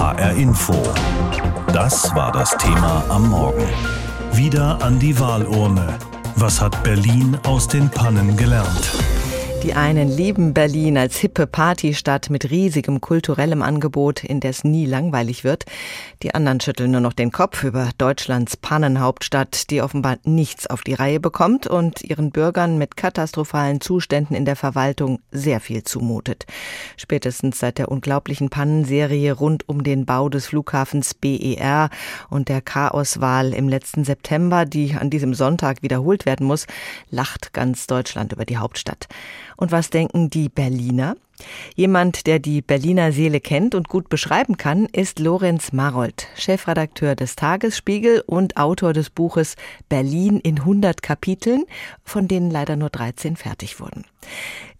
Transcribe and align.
HR 0.00 0.32
Info. 0.32 0.72
Das 1.74 2.14
war 2.14 2.32
das 2.32 2.56
Thema 2.56 3.04
am 3.10 3.28
Morgen. 3.28 3.68
Wieder 4.32 4.82
an 4.82 4.98
die 4.98 5.20
Wahlurne. 5.20 5.98
Was 6.36 6.58
hat 6.58 6.82
Berlin 6.82 7.36
aus 7.46 7.68
den 7.68 7.90
Pannen 7.90 8.34
gelernt? 8.34 8.92
Die 9.62 9.74
einen 9.74 10.08
lieben 10.08 10.54
Berlin 10.54 10.96
als 10.96 11.18
hippe 11.18 11.46
Partystadt 11.46 12.30
mit 12.30 12.50
riesigem 12.50 13.02
kulturellem 13.02 13.60
Angebot, 13.60 14.24
in 14.24 14.40
der 14.40 14.50
es 14.50 14.64
nie 14.64 14.86
langweilig 14.86 15.44
wird. 15.44 15.66
Die 16.22 16.34
anderen 16.34 16.60
schütteln 16.62 16.92
nur 16.92 17.02
noch 17.02 17.12
den 17.12 17.30
Kopf 17.30 17.62
über 17.62 17.90
Deutschlands 17.98 18.56
Pannenhauptstadt, 18.56 19.68
die 19.68 19.82
offenbar 19.82 20.16
nichts 20.24 20.66
auf 20.66 20.80
die 20.80 20.94
Reihe 20.94 21.20
bekommt 21.20 21.66
und 21.66 22.02
ihren 22.02 22.30
Bürgern 22.30 22.78
mit 22.78 22.96
katastrophalen 22.96 23.82
Zuständen 23.82 24.34
in 24.34 24.46
der 24.46 24.56
Verwaltung 24.56 25.20
sehr 25.30 25.60
viel 25.60 25.82
zumutet. 25.82 26.46
Spätestens 26.96 27.58
seit 27.58 27.76
der 27.76 27.90
unglaublichen 27.90 28.48
Pannenserie 28.48 29.34
rund 29.34 29.68
um 29.68 29.84
den 29.84 30.06
Bau 30.06 30.30
des 30.30 30.46
Flughafens 30.46 31.12
BER 31.12 31.90
und 32.30 32.48
der 32.48 32.62
Chaoswahl 32.62 33.52
im 33.52 33.68
letzten 33.68 34.04
September, 34.04 34.64
die 34.64 34.94
an 34.94 35.10
diesem 35.10 35.34
Sonntag 35.34 35.82
wiederholt 35.82 36.24
werden 36.24 36.46
muss, 36.46 36.66
lacht 37.10 37.52
ganz 37.52 37.86
Deutschland 37.86 38.32
über 38.32 38.46
die 38.46 38.56
Hauptstadt. 38.56 39.06
Und 39.60 39.72
was 39.72 39.90
denken 39.90 40.30
die 40.30 40.48
Berliner? 40.48 41.16
Jemand, 41.74 42.26
der 42.26 42.38
die 42.38 42.62
Berliner 42.62 43.12
Seele 43.12 43.40
kennt 43.40 43.74
und 43.74 43.88
gut 43.88 44.08
beschreiben 44.08 44.56
kann, 44.56 44.86
ist 44.86 45.18
Lorenz 45.18 45.72
Marold, 45.72 46.28
Chefredakteur 46.34 47.14
des 47.14 47.36
Tagesspiegel 47.36 48.22
und 48.26 48.56
Autor 48.56 48.94
des 48.94 49.10
Buches 49.10 49.56
Berlin 49.90 50.40
in 50.40 50.60
100 50.60 51.02
Kapiteln, 51.02 51.64
von 52.04 52.26
denen 52.26 52.50
leider 52.50 52.76
nur 52.76 52.88
13 52.88 53.36
fertig 53.36 53.80
wurden. 53.80 54.06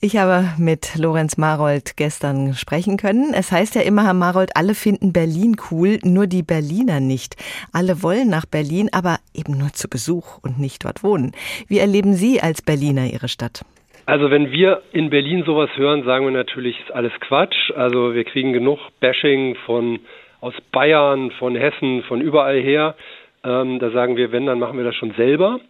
Ich 0.01 0.17
habe 0.17 0.49
mit 0.57 0.97
Lorenz 0.97 1.37
Marold 1.37 1.99
gestern 1.99 2.55
sprechen 2.55 2.97
können. 2.97 3.35
Es 3.35 3.53
heißt 3.53 3.75
ja 3.75 3.83
immer, 3.83 4.05
Herr 4.05 4.15
Marold, 4.15 4.57
alle 4.57 4.75
finden 4.75 5.13
Berlin 5.13 5.57
cool, 5.71 5.99
nur 6.03 6.27
die 6.27 6.43
Berliner 6.43 7.01
nicht. 7.01 7.37
Alle 7.73 8.03
wollen 8.03 8.31
nach 8.31 8.47
Berlin, 8.47 8.89
aber 8.93 9.19
eben 9.35 9.59
nur 9.59 9.75
zu 9.75 9.89
Besuch 9.89 10.39
und 10.41 10.59
nicht 10.59 10.85
dort 10.87 11.03
wohnen. 11.03 11.33
Wie 11.69 11.79
erleben 11.79 12.17
Sie 12.17 12.41
als 12.41 12.63
Berliner 12.63 13.07
Ihre 13.07 13.29
Stadt? 13.29 13.63
Also 14.11 14.29
wenn 14.33 14.51
wir 14.51 14.83
in 14.91 15.09
Berlin 15.09 15.45
sowas 15.45 15.71
hören, 15.77 16.03
sagen 16.03 16.25
wir 16.25 16.33
natürlich, 16.33 16.77
ist 16.81 16.91
alles 16.91 17.13
Quatsch. 17.21 17.71
Also 17.77 18.13
wir 18.13 18.25
kriegen 18.25 18.53
genug 18.53 18.81
Bashing 18.99 19.55
von 19.67 20.01
aus 20.41 20.55
Bayern, 20.73 21.31
von 21.39 21.55
Hessen, 21.55 22.03
von 22.03 22.21
überall 22.21 22.61
her. 22.61 22.97
Ähm, 23.45 23.79
da 23.79 23.91
sagen 23.91 24.17
wir, 24.17 24.33
wenn, 24.33 24.47
dann 24.47 24.59
machen 24.59 24.77
wir 24.77 24.85
das 24.85 24.97
schon 24.97 25.13
selber. 25.13 25.61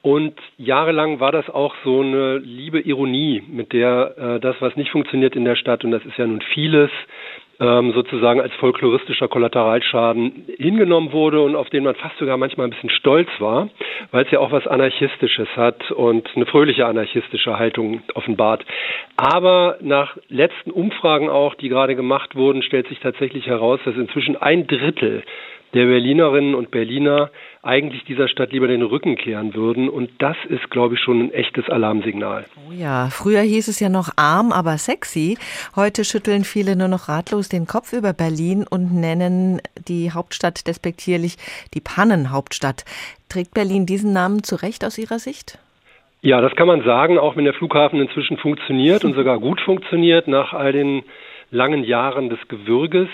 Und 0.00 0.32
jahrelang 0.56 1.20
war 1.20 1.32
das 1.32 1.50
auch 1.50 1.74
so 1.84 2.00
eine 2.00 2.38
liebe 2.38 2.80
Ironie, 2.80 3.42
mit 3.46 3.74
der 3.74 4.14
äh, 4.16 4.40
das, 4.40 4.56
was 4.60 4.74
nicht 4.74 4.90
funktioniert 4.90 5.36
in 5.36 5.44
der 5.44 5.56
Stadt, 5.56 5.84
und 5.84 5.90
das 5.90 6.04
ist 6.06 6.16
ja 6.16 6.26
nun 6.26 6.40
vieles, 6.40 6.90
ähm, 7.62 7.92
sozusagen 7.92 8.40
als 8.40 8.52
folkloristischer 8.54 9.28
Kollateralschaden 9.28 10.46
hingenommen 10.58 11.12
wurde 11.12 11.40
und 11.40 11.54
auf 11.54 11.70
den 11.70 11.84
man 11.84 11.94
fast 11.94 12.18
sogar 12.18 12.36
manchmal 12.36 12.66
ein 12.66 12.70
bisschen 12.70 12.90
stolz 12.90 13.28
war, 13.38 13.68
weil 14.10 14.24
es 14.24 14.30
ja 14.32 14.40
auch 14.40 14.50
was 14.50 14.66
Anarchistisches 14.66 15.48
hat 15.56 15.92
und 15.92 16.28
eine 16.34 16.46
fröhliche 16.46 16.86
anarchistische 16.86 17.58
Haltung 17.58 18.02
offenbart. 18.14 18.64
Aber 19.16 19.76
nach 19.80 20.16
letzten 20.28 20.72
Umfragen 20.72 21.30
auch, 21.30 21.54
die 21.54 21.68
gerade 21.68 21.94
gemacht 21.94 22.34
wurden, 22.34 22.62
stellt 22.62 22.88
sich 22.88 22.98
tatsächlich 22.98 23.46
heraus, 23.46 23.78
dass 23.84 23.94
inzwischen 23.94 24.36
ein 24.36 24.66
Drittel 24.66 25.22
der 25.72 25.86
Berlinerinnen 25.86 26.54
und 26.54 26.70
Berliner 26.70 27.30
eigentlich 27.62 28.04
dieser 28.04 28.26
Stadt 28.26 28.50
lieber 28.50 28.66
den 28.66 28.82
Rücken 28.82 29.16
kehren 29.16 29.54
würden. 29.54 29.88
Und 29.88 30.10
das 30.18 30.36
ist, 30.48 30.68
glaube 30.70 30.94
ich, 30.94 31.00
schon 31.00 31.20
ein 31.20 31.32
echtes 31.32 31.68
Alarmsignal. 31.68 32.44
Oh 32.68 32.72
ja, 32.72 33.08
früher 33.10 33.40
hieß 33.40 33.68
es 33.68 33.78
ja 33.78 33.88
noch 33.88 34.10
arm, 34.16 34.50
aber 34.50 34.78
sexy. 34.78 35.38
Heute 35.76 36.04
schütteln 36.04 36.42
viele 36.42 36.74
nur 36.74 36.88
noch 36.88 37.08
ratlos 37.08 37.48
den 37.48 37.66
Kopf 37.66 37.92
über 37.92 38.12
Berlin 38.12 38.66
und 38.68 38.92
nennen 38.92 39.60
die 39.88 40.10
Hauptstadt 40.10 40.66
despektierlich 40.66 41.36
die 41.72 41.80
Pannenhauptstadt. 41.80 42.84
Trägt 43.28 43.54
Berlin 43.54 43.86
diesen 43.86 44.12
Namen 44.12 44.42
zu 44.42 44.56
Recht 44.56 44.84
aus 44.84 44.98
Ihrer 44.98 45.20
Sicht? 45.20 45.58
Ja, 46.20 46.40
das 46.40 46.54
kann 46.54 46.68
man 46.68 46.84
sagen, 46.84 47.18
auch 47.18 47.36
wenn 47.36 47.44
der 47.44 47.54
Flughafen 47.54 48.00
inzwischen 48.00 48.38
funktioniert 48.38 49.04
und 49.04 49.14
sogar 49.14 49.38
gut 49.38 49.60
funktioniert 49.60 50.28
nach 50.28 50.52
all 50.52 50.72
den 50.72 51.02
langen 51.52 51.84
Jahren 51.84 52.30
des 52.30 52.40
Gewürges. 52.48 53.08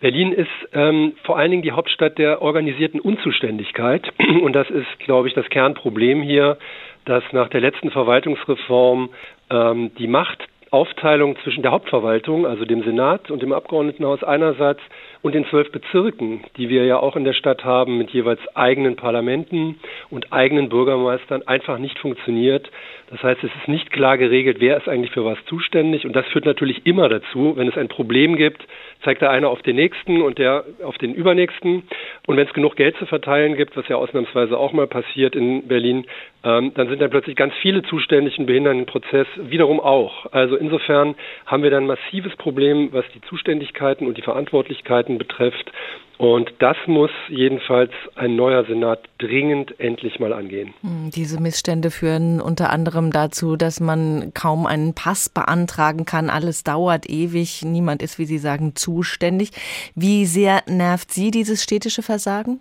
Berlin 0.00 0.32
ist 0.32 0.50
ähm, 0.72 1.14
vor 1.22 1.38
allen 1.38 1.50
Dingen 1.52 1.62
die 1.62 1.72
Hauptstadt 1.72 2.18
der 2.18 2.42
organisierten 2.42 3.00
Unzuständigkeit. 3.00 4.12
Und 4.42 4.52
das 4.52 4.68
ist, 4.68 4.98
glaube 4.98 5.28
ich, 5.28 5.34
das 5.34 5.48
Kernproblem 5.48 6.20
hier, 6.20 6.58
dass 7.06 7.22
nach 7.32 7.48
der 7.48 7.60
letzten 7.60 7.90
Verwaltungsreform 7.90 9.10
ähm, 9.50 9.92
die 9.96 10.08
Machtaufteilung 10.08 11.36
zwischen 11.44 11.62
der 11.62 11.70
Hauptverwaltung, 11.70 12.46
also 12.46 12.64
dem 12.64 12.82
Senat 12.82 13.30
und 13.30 13.42
dem 13.42 13.52
Abgeordnetenhaus 13.52 14.24
einerseits 14.24 14.80
und 15.24 15.34
den 15.34 15.46
zwölf 15.46 15.72
Bezirken, 15.72 16.44
die 16.58 16.68
wir 16.68 16.84
ja 16.84 16.98
auch 16.98 17.16
in 17.16 17.24
der 17.24 17.32
Stadt 17.32 17.64
haben, 17.64 17.96
mit 17.96 18.10
jeweils 18.10 18.40
eigenen 18.54 18.94
Parlamenten 18.94 19.76
und 20.10 20.34
eigenen 20.34 20.68
Bürgermeistern, 20.68 21.42
einfach 21.46 21.78
nicht 21.78 21.98
funktioniert. 21.98 22.70
Das 23.08 23.22
heißt, 23.22 23.42
es 23.42 23.50
ist 23.62 23.68
nicht 23.68 23.90
klar 23.90 24.18
geregelt, 24.18 24.58
wer 24.60 24.76
ist 24.76 24.86
eigentlich 24.86 25.12
für 25.12 25.24
was 25.24 25.38
zuständig. 25.46 26.04
Und 26.04 26.14
das 26.14 26.26
führt 26.26 26.44
natürlich 26.44 26.84
immer 26.84 27.08
dazu, 27.08 27.54
wenn 27.56 27.68
es 27.68 27.78
ein 27.78 27.88
Problem 27.88 28.36
gibt, 28.36 28.66
zeigt 29.02 29.22
der 29.22 29.30
eine 29.30 29.48
auf 29.48 29.62
den 29.62 29.76
nächsten 29.76 30.20
und 30.20 30.38
der 30.38 30.64
auf 30.82 30.98
den 30.98 31.14
übernächsten. 31.14 31.84
Und 32.26 32.36
wenn 32.36 32.46
es 32.46 32.52
genug 32.52 32.76
Geld 32.76 32.96
zu 32.96 33.06
verteilen 33.06 33.56
gibt, 33.56 33.76
was 33.76 33.88
ja 33.88 33.96
ausnahmsweise 33.96 34.58
auch 34.58 34.72
mal 34.72 34.86
passiert 34.86 35.36
in 35.36 35.68
Berlin, 35.68 36.04
ähm, 36.44 36.72
dann 36.74 36.88
sind 36.88 37.00
dann 37.00 37.10
plötzlich 37.10 37.36
ganz 37.36 37.54
viele 37.62 37.82
zuständig 37.82 38.38
und 38.38 38.46
behindern 38.46 38.76
den 38.76 38.86
Prozess 38.86 39.26
wiederum 39.36 39.80
auch. 39.80 40.26
Also 40.32 40.56
insofern 40.56 41.14
haben 41.46 41.62
wir 41.62 41.70
dann 41.70 41.84
ein 41.84 41.86
massives 41.86 42.36
Problem, 42.36 42.90
was 42.92 43.04
die 43.14 43.20
Zuständigkeiten 43.22 44.06
und 44.06 44.18
die 44.18 44.22
Verantwortlichkeiten 44.22 45.13
betrifft. 45.18 45.70
Und 46.16 46.52
das 46.60 46.76
muss 46.86 47.10
jedenfalls 47.28 47.90
ein 48.14 48.36
neuer 48.36 48.64
Senat 48.64 49.00
dringend 49.18 49.78
endlich 49.80 50.20
mal 50.20 50.32
angehen. 50.32 50.72
Hm, 50.80 51.10
diese 51.12 51.40
Missstände 51.40 51.90
führen 51.90 52.40
unter 52.40 52.70
anderem 52.70 53.10
dazu, 53.10 53.56
dass 53.56 53.80
man 53.80 54.32
kaum 54.32 54.66
einen 54.66 54.94
Pass 54.94 55.28
beantragen 55.28 56.04
kann. 56.04 56.30
Alles 56.30 56.62
dauert 56.62 57.10
ewig. 57.10 57.62
Niemand 57.64 58.00
ist, 58.00 58.18
wie 58.18 58.26
Sie 58.26 58.38
sagen, 58.38 58.76
zuständig. 58.76 59.50
Wie 59.96 60.24
sehr 60.24 60.62
nervt 60.68 61.10
Sie 61.10 61.32
dieses 61.32 61.64
städtische 61.64 62.02
Versagen? 62.02 62.60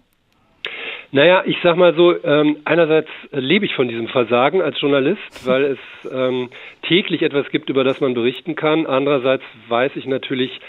Naja, 1.11 1.43
ich 1.45 1.57
sag 1.61 1.77
mal 1.77 1.93
so, 1.93 2.11
ähm, 2.23 2.57
einerseits 2.65 3.09
lebe 3.31 3.67
ich 3.67 3.75
von 3.75 3.87
diesem 3.87 4.07
Versagen 4.07 4.63
als 4.63 4.81
Journalist, 4.81 5.21
weil 5.45 5.63
es 5.63 6.11
ähm, 6.11 6.49
täglich 6.87 7.21
etwas 7.21 7.47
gibt, 7.51 7.69
über 7.69 7.83
das 7.83 8.01
man 8.01 8.15
berichten 8.15 8.55
kann. 8.55 8.87
Andererseits 8.87 9.43
weiß 9.67 9.91
ich 9.95 10.07
natürlich, 10.07 10.59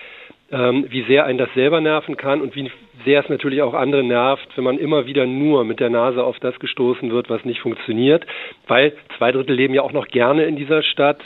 ähm, 0.51 0.87
wie 0.91 1.03
sehr 1.03 1.25
einen 1.25 1.39
das 1.39 1.53
selber 1.55 1.81
nerven 1.81 2.17
kann 2.17 2.41
und 2.41 2.55
wie 2.55 2.71
sehr 3.05 3.21
es 3.23 3.29
natürlich 3.29 3.63
auch 3.63 3.75
andere 3.75 4.05
nervt, 4.05 4.47
wenn 4.57 4.65
man 4.65 4.79
immer 4.79 5.07
wieder 5.07 5.27
nur 5.27 5.65
mit 5.65 5.81
der 5.81 5.91
Nase 5.91 6.23
auf 6.23 6.39
das 6.39 6.59
gestoßen 6.59 7.11
wird, 7.11 7.31
was 7.31 7.45
nicht 7.45 7.61
funktioniert, 7.61 8.27
weil 8.67 8.93
zwei 9.19 9.33
Drittel 9.33 9.57
leben 9.57 9.75
ja 9.75 9.83
auch 9.83 9.93
noch 9.93 10.09
gerne 10.09 10.45
in 10.45 10.57
dieser 10.57 10.83
Stadt. 10.83 11.21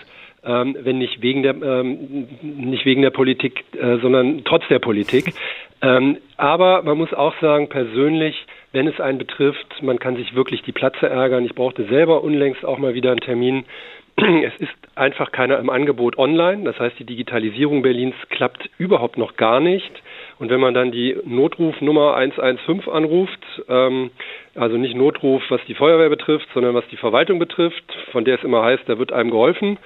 Ähm, 0.45 0.77
wenn 0.81 0.99
nicht 0.99 1.21
wegen 1.21 1.43
der 1.43 1.61
ähm, 1.61 2.29
nicht 2.43 2.87
wegen 2.87 3.03
der 3.03 3.11
Politik, 3.11 3.65
äh, 3.75 3.99
sondern 3.99 4.45
trotz 4.45 4.67
der 4.69 4.79
Politik. 4.79 5.35
Ähm, 5.83 6.19
aber 6.37 6.83
man 6.83 6.97
muss 6.97 7.13
auch 7.13 7.35
sagen, 7.41 7.69
persönlich, 7.69 8.47
wenn 8.73 8.87
es 8.87 9.01
einen 9.01 9.19
betrifft, 9.19 9.83
man 9.83 9.99
kann 9.99 10.17
sich 10.17 10.35
wirklich 10.35 10.63
die 10.63 10.73
Platze 10.73 11.09
ärgern. 11.09 11.45
Ich 11.45 11.55
brauchte 11.55 11.85
selber 11.85 12.23
unlängst 12.23 12.65
auch 12.65 12.79
mal 12.79 12.95
wieder 12.95 13.11
einen 13.11 13.21
Termin 13.21 13.65
es 14.19 14.57
ist 14.59 14.73
einfach 14.97 15.31
keiner 15.31 15.59
im 15.59 15.71
Angebot 15.71 16.19
online. 16.19 16.65
Das 16.65 16.79
heißt, 16.79 16.99
die 16.99 17.05
Digitalisierung 17.05 17.83
Berlins 17.83 18.17
klappt 18.31 18.69
überhaupt 18.79 19.17
noch 19.17 19.37
gar 19.37 19.61
nicht. 19.61 19.91
Und 20.39 20.51
wenn 20.51 20.61
man 20.61 20.75
dann 20.75 20.91
die 20.91 21.17
Notrufnummer 21.25 22.15
115 22.17 22.93
anruft, 22.93 23.45
ähm, 23.69 24.11
also 24.55 24.77
nicht 24.77 24.97
Notruf, 24.97 25.43
was 25.51 25.61
die 25.69 25.75
Feuerwehr 25.75 26.09
betrifft, 26.09 26.49
sondern 26.53 26.75
was 26.75 26.87
die 26.89 26.97
Verwaltung 26.97 27.39
betrifft, 27.39 27.85
von 28.11 28.25
der 28.25 28.37
es 28.37 28.45
immer 28.45 28.63
heißt, 28.63 28.85
da 28.87 28.99
wird 28.99 29.13
einem 29.13 29.31
geholfen, 29.31 29.79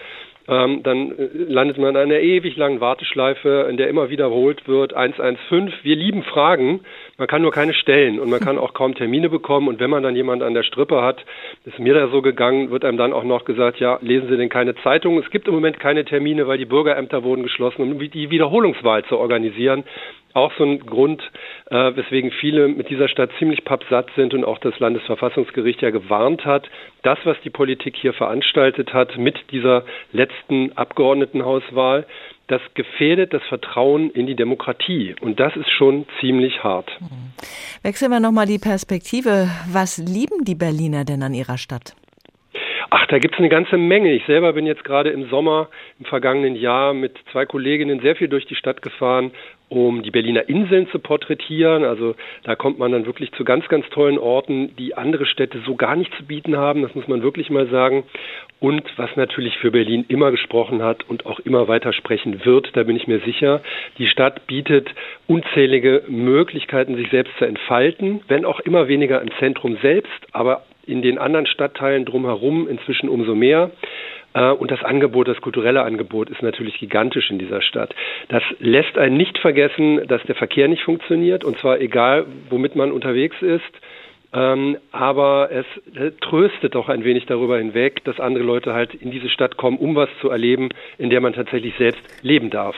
ähm, 0.48 0.82
dann 0.82 1.12
äh, 1.19 1.28
landet 1.34 1.78
man 1.78 1.91
in 1.91 1.97
einer 1.97 2.20
ewig 2.20 2.56
langen 2.56 2.80
Warteschleife, 2.80 3.66
in 3.70 3.76
der 3.76 3.88
immer 3.88 4.10
wiederholt 4.10 4.66
wird 4.66 4.94
115. 4.94 5.72
Wir 5.83 5.97
lieben 5.97 6.22
Fragen, 6.24 6.80
man 7.18 7.28
kann 7.28 7.42
nur 7.42 7.53
keine 7.53 7.74
stellen 7.74 8.18
und 8.18 8.30
man 8.30 8.41
kann 8.44 8.59
auch 8.59 8.74
kaum 8.74 8.94
Termine 8.94 9.28
bekommen. 9.28 9.68
Und 9.68 9.80
wenn 9.80 9.91
man 9.91 10.03
dann 10.03 10.16
jemand 10.16 10.42
an 10.42 10.54
der 10.54 10.65
Strippe 10.65 11.03
hat, 11.03 11.24
ist 11.65 11.78
mir 11.78 11.94
da 11.94 12.09
so 12.09 12.22
gegangen, 12.22 12.71
wird 12.71 12.84
einem 12.84 12.98
dann 12.98 13.12
auch 13.12 13.24
noch 13.24 13.44
gesagt, 13.44 13.78
ja, 13.78 13.98
lesen 14.03 14.28
Sie 14.28 14.36
denn 14.36 14.48
keine 14.48 14.74
Zeitung? 14.77 15.18
Es 15.18 15.30
gibt 15.30 15.47
im 15.48 15.54
Moment 15.54 15.78
keine 15.78 16.04
Termine, 16.04 16.47
weil 16.47 16.59
die 16.59 16.65
Bürgerämter 16.65 17.22
wurden 17.22 17.42
geschlossen, 17.42 17.83
um 17.83 17.98
die 17.98 18.30
Wiederholungswahl 18.30 19.04
zu 19.04 19.18
organisieren 19.18 19.84
auch 20.34 20.53
so 20.57 20.65
ein 20.65 20.81
Grund, 20.81 21.23
äh, 21.71 21.97
weswegen 21.97 22.31
viele 22.31 22.69
mit 22.69 22.89
dieser 22.91 23.09
Stadt 23.09 23.31
ziemlich 23.39 23.65
pappsatt 23.65 24.09
sind 24.17 24.34
und 24.34 24.45
auch 24.45 24.59
das 24.59 24.79
Landesverfassungsgericht 24.79 25.83
ja 25.83 25.91
gewarnt 25.91 26.45
hat, 26.45 26.69
das, 27.03 27.19
was 27.25 27.37
die 27.45 27.51
Politik 27.51 27.97
hier 27.97 28.13
veranstaltet 28.13 28.93
hat 28.93 29.17
mit 29.19 29.37
dieser 29.51 29.84
letzten 30.13 30.73
Abgeordnetenhauswahl, 30.77 32.07
das 32.49 32.61
gefährdet 32.75 33.33
das 33.33 33.43
Vertrauen 33.45 34.11
in 34.11 34.27
die 34.27 34.34
Demokratie. 34.34 35.15
Und 35.21 35.41
das 35.41 35.57
ist 35.57 35.71
schon 35.71 36.07
ziemlich 36.21 36.63
hart. 36.63 36.91
Wechseln 37.83 38.11
wir 38.11 38.21
nochmal 38.21 38.47
die 38.47 38.59
Perspektive. 38.59 39.49
Was 39.73 39.99
lieben 39.99 40.45
die 40.45 40.55
Berliner 40.55 41.05
denn 41.05 41.23
an 41.23 41.34
ihrer 41.34 41.57
Stadt? 41.57 41.95
Ach, 42.95 43.07
da 43.07 43.19
gibt 43.19 43.34
es 43.34 43.39
eine 43.39 43.49
ganze 43.49 43.79
Menge. 43.79 44.13
Ich 44.13 44.27
selber 44.27 44.53
bin 44.53 44.67
jetzt 44.67 44.84
gerade 44.84 45.09
im 45.09 45.31
Sommer 45.31 45.71
im 45.99 46.05
vergangenen 46.05 46.55
Jahr 46.55 46.93
mit 46.93 47.17
zwei 47.33 47.47
Kolleginnen 47.47 48.01
sehr 48.01 48.17
viel 48.17 48.29
durch 48.29 48.45
die 48.45 48.55
Stadt 48.55 48.83
gefahren, 48.83 49.31
um 49.72 50.03
die 50.03 50.10
Berliner 50.10 50.48
Inseln 50.48 50.86
zu 50.89 50.98
porträtieren. 50.98 51.84
Also 51.84 52.15
da 52.45 52.54
kommt 52.54 52.78
man 52.78 52.92
dann 52.92 53.07
wirklich 53.07 53.33
zu 53.33 53.45
ganz, 53.45 53.66
ganz 53.69 53.89
tollen 53.89 54.19
Orten, 54.19 54.77
die 54.77 54.95
andere 54.95 55.24
Städte 55.24 55.60
so 55.65 55.77
gar 55.77 55.97
nicht 55.97 56.15
zu 56.16 56.24
bieten 56.24 56.57
haben. 56.57 56.83
Das 56.83 56.95
muss 56.95 57.09
man 57.09 57.22
wirklich 57.22 57.48
mal 57.48 57.66
sagen. 57.69 58.04
Und 58.60 58.84
was 58.97 59.16
natürlich 59.16 59.57
für 59.59 59.71
Berlin 59.71 60.04
immer 60.09 60.30
gesprochen 60.30 60.83
hat 60.83 61.09
und 61.09 61.27
auch 61.27 61.41
immer 61.41 61.69
weiter 61.69 61.92
sprechen 61.92 62.45
wird, 62.45 62.77
da 62.77 62.84
bin 62.84 62.97
ich 62.97 63.09
mir 63.09 63.21
sicher, 63.21 63.63
die 63.98 64.07
Stadt 64.07 64.47
bietet 64.47 64.91
unzählige 65.27 66.04
Möglichkeiten, 66.07 66.97
sich 66.97 67.10
selbst 67.10 67.33
zu 67.39 67.47
entfalten, 67.47 68.21
wenn 68.28 68.45
auch 68.45 68.60
immer 68.60 68.89
weniger 68.89 69.21
im 69.22 69.30
Zentrum 69.39 69.78
selbst, 69.83 70.13
aber 70.33 70.63
in 70.86 71.03
den 71.03 71.19
anderen 71.19 71.47
Stadtteilen 71.47 72.04
drumherum 72.04 72.69
inzwischen 72.69 73.09
umso 73.09 73.34
mehr. 73.34 73.71
Äh, 74.34 74.51
und 74.51 74.71
das 74.71 74.83
Angebot, 74.83 75.29
das 75.29 75.41
kulturelle 75.41 75.83
Angebot 75.83 76.31
ist 76.31 76.43
natürlich 76.43 76.79
gigantisch 76.79 77.31
in 77.31 77.39
dieser 77.39 77.63
Stadt. 77.63 77.95
Das 78.29 78.43
lässt 78.59 78.97
einen 78.99 79.17
nicht 79.17 79.39
vergessen, 79.39 80.07
dass 80.07 80.23
der 80.25 80.34
Verkehr 80.34 80.69
nicht 80.69 80.83
funktioniert, 80.83 81.45
und 81.45 81.59
zwar 81.59 81.81
egal, 81.81 82.27
womit 82.51 82.77
man 82.77 82.93
unterwegs 82.93 83.37
ist. 83.41 83.63
Ähm, 84.34 84.79
aber 84.93 85.51
es 85.51 85.67
äh, 85.95 86.13
tröstet 86.23 86.75
doch 86.75 86.89
ein 86.89 87.05
wenig 87.05 87.27
darüber 87.27 87.59
hinweg, 87.59 88.03
dass 88.05 88.19
andere 88.19 88.45
Leute 88.45 88.73
halt 88.73 88.95
in 88.95 89.11
diese 89.11 89.29
Stadt 89.29 89.59
kommen, 89.59 89.77
um 89.77 89.95
was 89.95 90.09
zu 90.23 90.31
erleben, 90.31 90.71
in 90.97 91.11
der 91.11 91.21
man 91.21 91.34
tatsächlich 91.34 91.75
selbst 91.77 92.03
leben 92.23 92.49
darf. 92.49 92.75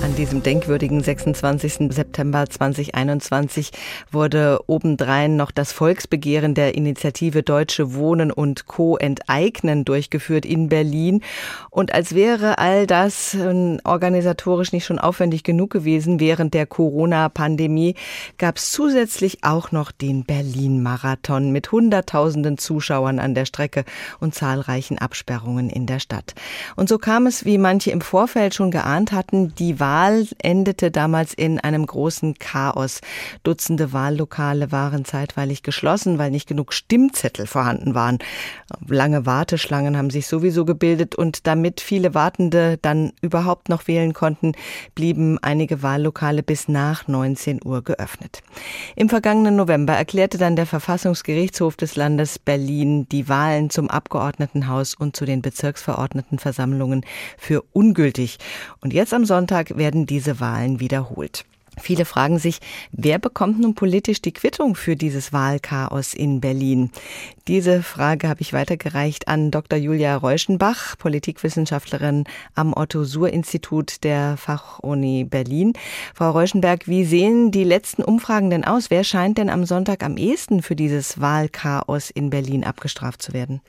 An 0.00 0.14
diesem 0.14 0.44
denkwürdigen 0.44 1.02
26. 1.02 1.92
September 1.92 2.48
2021 2.48 3.72
wurde 4.12 4.60
obendrein 4.68 5.36
noch 5.36 5.50
das 5.50 5.72
Volksbegehren 5.72 6.54
der 6.54 6.76
Initiative 6.76 7.42
Deutsche 7.42 7.94
Wohnen 7.94 8.30
und 8.30 8.68
Co. 8.68 8.96
enteignen 8.96 9.84
durchgeführt 9.84 10.46
in 10.46 10.68
Berlin. 10.68 11.22
Und 11.70 11.92
als 11.92 12.14
wäre 12.14 12.58
all 12.58 12.86
das 12.86 13.34
ähm, 13.34 13.80
organisatorisch 13.82 14.72
nicht 14.72 14.84
schon 14.84 15.00
aufwendig 15.00 15.42
genug 15.42 15.70
gewesen 15.70 16.20
während 16.20 16.54
der 16.54 16.66
Corona-Pandemie, 16.66 17.96
gab 18.38 18.58
es 18.58 18.70
zusätzlich 18.70 19.38
auch 19.42 19.72
noch 19.72 19.90
den 19.90 20.22
Berlin-Marathon 20.22 21.50
mit 21.50 21.72
Hunderttausenden 21.72 22.56
Zuschauern 22.56 23.18
an 23.18 23.34
der 23.34 23.46
Strecke 23.46 23.84
und 24.20 24.32
zahlreichen 24.32 24.98
Absperrungen 24.98 25.70
in 25.70 25.86
der 25.86 25.98
Stadt. 25.98 26.36
Und 26.76 26.88
so 26.88 26.98
kam 26.98 27.26
es, 27.26 27.44
wie 27.44 27.58
manche 27.58 27.90
im 27.90 28.00
Vorfeld 28.00 28.54
schon 28.54 28.70
geahnt 28.70 29.10
hatten, 29.10 29.54
die 29.56 29.80
endete 30.38 30.90
damals 30.90 31.32
in 31.32 31.58
einem 31.58 31.86
großen 31.86 32.34
Chaos. 32.34 33.00
Dutzende 33.42 33.92
Wahllokale 33.92 34.70
waren 34.70 35.04
zeitweilig 35.04 35.62
geschlossen, 35.62 36.18
weil 36.18 36.30
nicht 36.30 36.46
genug 36.46 36.74
Stimmzettel 36.74 37.46
vorhanden 37.46 37.94
waren. 37.94 38.18
Lange 38.86 39.24
Warteschlangen 39.24 39.96
haben 39.96 40.10
sich 40.10 40.26
sowieso 40.26 40.64
gebildet 40.64 41.14
und 41.14 41.46
damit 41.46 41.80
viele 41.80 42.14
Wartende 42.14 42.78
dann 42.82 43.12
überhaupt 43.22 43.68
noch 43.70 43.88
wählen 43.88 44.12
konnten, 44.12 44.52
blieben 44.94 45.38
einige 45.40 45.82
Wahllokale 45.82 46.42
bis 46.42 46.68
nach 46.68 47.08
19 47.08 47.60
Uhr 47.64 47.82
geöffnet. 47.82 48.42
Im 48.94 49.08
vergangenen 49.08 49.56
November 49.56 49.94
erklärte 49.94 50.36
dann 50.36 50.56
der 50.56 50.66
Verfassungsgerichtshof 50.66 51.76
des 51.76 51.96
Landes 51.96 52.38
Berlin 52.38 53.08
die 53.08 53.28
Wahlen 53.28 53.70
zum 53.70 53.88
Abgeordnetenhaus 53.88 54.94
und 54.94 55.16
zu 55.16 55.24
den 55.24 55.40
Bezirksverordnetenversammlungen 55.40 57.06
für 57.38 57.62
ungültig. 57.72 58.38
Und 58.82 58.92
jetzt 58.92 59.14
am 59.14 59.24
Sonntag 59.24 59.77
werden 59.78 60.06
diese 60.06 60.40
Wahlen 60.40 60.80
wiederholt. 60.80 61.44
Viele 61.80 62.04
fragen 62.04 62.38
sich, 62.38 62.58
wer 62.92 63.18
bekommt 63.18 63.60
nun 63.60 63.74
politisch 63.74 64.20
die 64.20 64.32
Quittung 64.32 64.74
für 64.74 64.96
dieses 64.96 65.32
Wahlchaos 65.32 66.14
in 66.14 66.40
Berlin? 66.40 66.90
Diese 67.46 67.82
Frage 67.82 68.28
habe 68.28 68.40
ich 68.40 68.52
weitergereicht 68.52 69.28
an 69.28 69.50
Dr. 69.50 69.78
Julia 69.78 70.16
Reuschenbach, 70.16 70.98
Politikwissenschaftlerin 70.98 72.24
am 72.54 72.74
Otto-Suhr-Institut 72.74 74.04
der 74.04 74.36
Fachuni 74.36 75.24
Berlin. 75.24 75.72
Frau 76.14 76.30
Reuschenberg, 76.30 76.88
wie 76.88 77.04
sehen 77.04 77.50
die 77.50 77.64
letzten 77.64 78.02
Umfragen 78.02 78.50
denn 78.50 78.64
aus? 78.64 78.90
Wer 78.90 79.04
scheint 79.04 79.38
denn 79.38 79.50
am 79.50 79.64
Sonntag 79.64 80.02
am 80.02 80.16
ehesten 80.16 80.62
für 80.62 80.76
dieses 80.76 81.20
Wahlchaos 81.20 82.10
in 82.10 82.30
Berlin 82.30 82.64
abgestraft 82.64 83.22
zu 83.22 83.32
werden? 83.32 83.60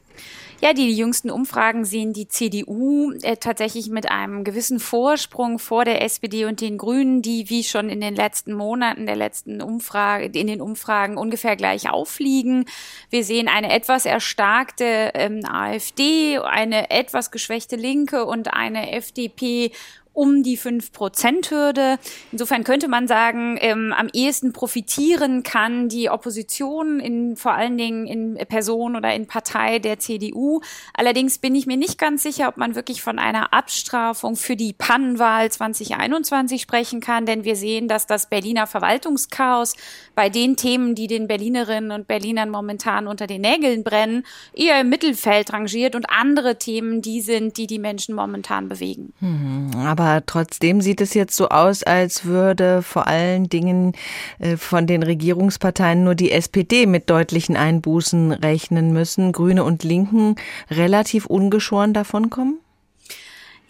Ja, 0.61 0.73
die 0.73 0.91
jüngsten 0.91 1.31
Umfragen 1.31 1.85
sehen 1.85 2.11
die 2.11 2.27
CDU 2.27 3.13
äh, 3.21 3.37
tatsächlich 3.37 3.89
mit 3.89 4.11
einem 4.11 4.43
gewissen 4.43 4.81
Vorsprung 4.81 5.57
vor 5.57 5.85
der 5.85 6.03
SPD 6.03 6.43
und 6.43 6.59
den 6.59 6.77
Grünen, 6.77 7.21
die 7.21 7.49
wie 7.49 7.63
schon 7.63 7.89
in 7.89 8.01
den 8.01 8.13
letzten 8.13 8.53
Monaten 8.53 9.05
der 9.05 9.15
letzten 9.15 9.61
Umfrage, 9.61 10.25
in 10.25 10.47
den 10.47 10.59
Umfragen 10.59 11.17
ungefähr 11.17 11.55
gleich 11.55 11.89
aufliegen. 11.89 12.65
Wir 13.09 13.23
sehen 13.23 13.47
eine 13.47 13.71
etwas 13.71 14.05
erstarkte 14.05 15.11
ähm, 15.13 15.45
AfD, 15.45 16.39
eine 16.39 16.91
etwas 16.91 17.31
geschwächte 17.31 17.77
Linke 17.77 18.25
und 18.25 18.53
eine 18.53 18.91
FDP 18.91 19.71
um 20.19 20.43
die 20.43 20.57
5-Prozent-Hürde. 20.57 21.97
Insofern 22.33 22.65
könnte 22.65 22.89
man 22.89 23.07
sagen, 23.07 23.57
ähm, 23.61 23.93
am 23.97 24.09
ehesten 24.11 24.51
profitieren 24.51 25.43
kann 25.43 25.87
die 25.87 26.09
Opposition 26.09 26.99
in, 26.99 27.37
vor 27.37 27.53
allen 27.53 27.77
Dingen 27.77 28.05
in 28.05 28.37
Person 28.49 28.97
oder 28.97 29.13
in 29.13 29.27
Partei 29.27 29.79
der 29.79 29.97
CDU. 29.99 30.59
Allerdings 30.93 31.37
bin 31.37 31.55
ich 31.55 31.67
mir 31.67 31.77
nicht 31.77 31.97
ganz 31.97 32.23
sicher, 32.23 32.49
ob 32.49 32.57
man 32.57 32.75
wirklich 32.75 33.01
von 33.01 33.17
einer 33.17 33.53
Abstrafung 33.53 34.35
für 34.35 34.57
die 34.57 34.73
Pannenwahl 34.73 35.49
2021 35.49 36.61
sprechen 36.61 36.99
kann, 36.99 37.25
denn 37.25 37.45
wir 37.45 37.55
sehen, 37.55 37.87
dass 37.87 38.05
das 38.05 38.27
Berliner 38.27 38.67
Verwaltungschaos 38.67 39.77
bei 40.15 40.27
den 40.27 40.57
Themen, 40.57 40.95
die 40.95 41.07
den 41.07 41.29
Berlinerinnen 41.29 41.91
und 41.91 42.09
Berlinern 42.09 42.49
momentan 42.49 43.07
unter 43.07 43.25
den 43.25 43.39
Nägeln 43.39 43.85
brennen, 43.85 44.25
eher 44.53 44.81
im 44.81 44.89
Mittelfeld 44.89 45.53
rangiert 45.53 45.95
und 45.95 46.09
andere 46.09 46.59
Themen 46.59 47.01
die 47.01 47.21
sind, 47.21 47.55
die 47.55 47.67
die 47.67 47.79
Menschen 47.79 48.15
momentan 48.15 48.67
bewegen. 48.67 49.13
Mhm, 49.21 49.71
aber 49.77 50.08
trotzdem 50.25 50.81
sieht 50.81 51.01
es 51.01 51.13
jetzt 51.13 51.35
so 51.35 51.49
aus, 51.49 51.83
als 51.83 52.25
würde 52.25 52.81
vor 52.81 53.07
allen 53.07 53.49
Dingen 53.49 53.93
äh, 54.39 54.57
von 54.57 54.87
den 54.87 55.03
Regierungsparteien 55.03 56.03
nur 56.03 56.15
die 56.15 56.31
SPD 56.31 56.85
mit 56.85 57.09
deutlichen 57.09 57.55
Einbußen 57.55 58.31
rechnen 58.31 58.93
müssen. 58.93 59.31
Grüne 59.31 59.63
und 59.63 59.83
Linken 59.83 60.35
relativ 60.69 61.25
ungeschoren 61.25 61.93
davonkommen? 61.93 62.59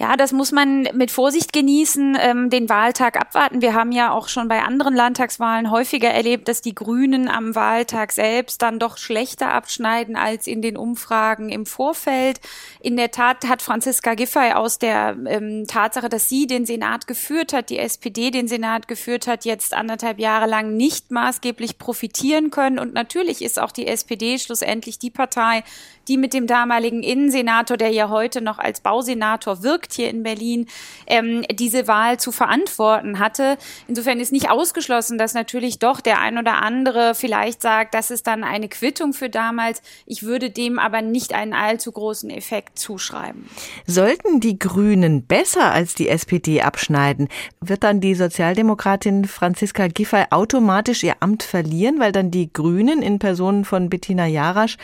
Ja, 0.01 0.15
das 0.15 0.31
muss 0.31 0.53
man 0.53 0.83
mit 0.93 1.11
Vorsicht 1.11 1.51
genießen, 1.51 2.17
ähm, 2.21 2.49
den 2.49 2.69
Wahltag 2.69 3.19
abwarten. 3.19 3.61
Wir 3.61 3.73
haben 3.73 3.91
ja 3.91 4.13
auch 4.13 4.29
schon 4.29 4.47
bei 4.47 4.61
anderen 4.61 4.95
Landtagswahlen 4.95 5.71
häufiger 5.71 6.07
erlebt, 6.07 6.47
dass 6.47 6.61
die 6.61 6.73
Grünen 6.73 7.27
am 7.27 7.53
Wahltag 7.53 8.13
selbst 8.13 8.61
dann 8.61 8.79
doch 8.79 8.97
schlechter 8.97 9.53
abschneiden 9.53 10.15
als 10.15 10.47
in 10.47 10.61
den 10.61 10.77
Umfragen 10.77 11.49
im 11.49 11.65
Vorfeld. 11.65 12.39
In 12.79 12.95
der 12.95 13.11
Tat 13.11 13.49
hat 13.49 13.61
Franziska 13.61 14.13
Giffey 14.13 14.53
aus 14.53 14.79
der 14.79 15.17
ähm, 15.27 15.65
Tatsache, 15.67 16.07
dass 16.07 16.29
sie 16.29 16.47
den 16.47 16.65
Senat 16.65 17.05
geführt 17.05 17.51
hat, 17.51 17.69
die 17.69 17.79
SPD 17.79 18.31
den 18.31 18.47
Senat 18.47 18.87
geführt 18.87 19.27
hat, 19.27 19.43
jetzt 19.43 19.73
anderthalb 19.73 20.17
Jahre 20.17 20.47
lang 20.47 20.77
nicht 20.77 21.11
maßgeblich 21.11 21.77
profitieren 21.77 22.51
können. 22.51 22.79
Und 22.79 22.93
natürlich 22.93 23.41
ist 23.41 23.59
auch 23.59 23.73
die 23.73 23.87
SPD 23.87 24.39
schlussendlich 24.39 24.97
die 24.97 25.11
Partei, 25.11 25.65
die 26.09 26.17
mit 26.17 26.33
dem 26.33 26.47
damaligen 26.47 27.03
Innensenator, 27.03 27.77
der 27.77 27.91
ja 27.91 28.09
heute 28.09 28.41
noch 28.41 28.57
als 28.57 28.81
Bausenator 28.81 29.63
wirkt 29.63 29.93
hier 29.93 30.09
in 30.09 30.23
Berlin, 30.23 30.65
ähm, 31.07 31.43
diese 31.51 31.87
Wahl 31.87 32.19
zu 32.19 32.31
verantworten 32.31 33.19
hatte. 33.19 33.57
Insofern 33.87 34.19
ist 34.19 34.31
nicht 34.31 34.49
ausgeschlossen, 34.49 35.17
dass 35.17 35.33
natürlich 35.33 35.79
doch 35.79 36.01
der 36.01 36.19
ein 36.19 36.37
oder 36.37 36.61
andere 36.61 37.13
vielleicht 37.15 37.61
sagt, 37.61 37.93
das 37.93 38.11
ist 38.11 38.27
dann 38.27 38.43
eine 38.43 38.67
Quittung 38.67 39.13
für 39.13 39.29
damals. 39.29 39.81
Ich 40.05 40.23
würde 40.23 40.49
dem 40.49 40.79
aber 40.79 41.01
nicht 41.01 41.33
einen 41.33 41.53
allzu 41.53 41.91
großen 41.91 42.29
Effekt 42.29 42.79
zuschreiben. 42.79 43.47
Sollten 43.85 44.39
die 44.39 44.57
Grünen 44.57 45.25
besser 45.25 45.71
als 45.71 45.93
die 45.93 46.09
SPD 46.09 46.61
abschneiden, 46.61 47.29
wird 47.61 47.83
dann 47.83 48.01
die 48.01 48.15
Sozialdemokratin 48.15 49.25
Franziska 49.25 49.87
Giffey 49.87 50.25
automatisch 50.31 51.03
ihr 51.03 51.17
Amt 51.19 51.43
verlieren, 51.43 51.99
weil 51.99 52.11
dann 52.11 52.31
die 52.31 52.51
Grünen 52.51 53.03
in 53.03 53.19
Person 53.19 53.63
von 53.63 53.89
Bettina 53.89 54.25
Jarasch 54.25 54.77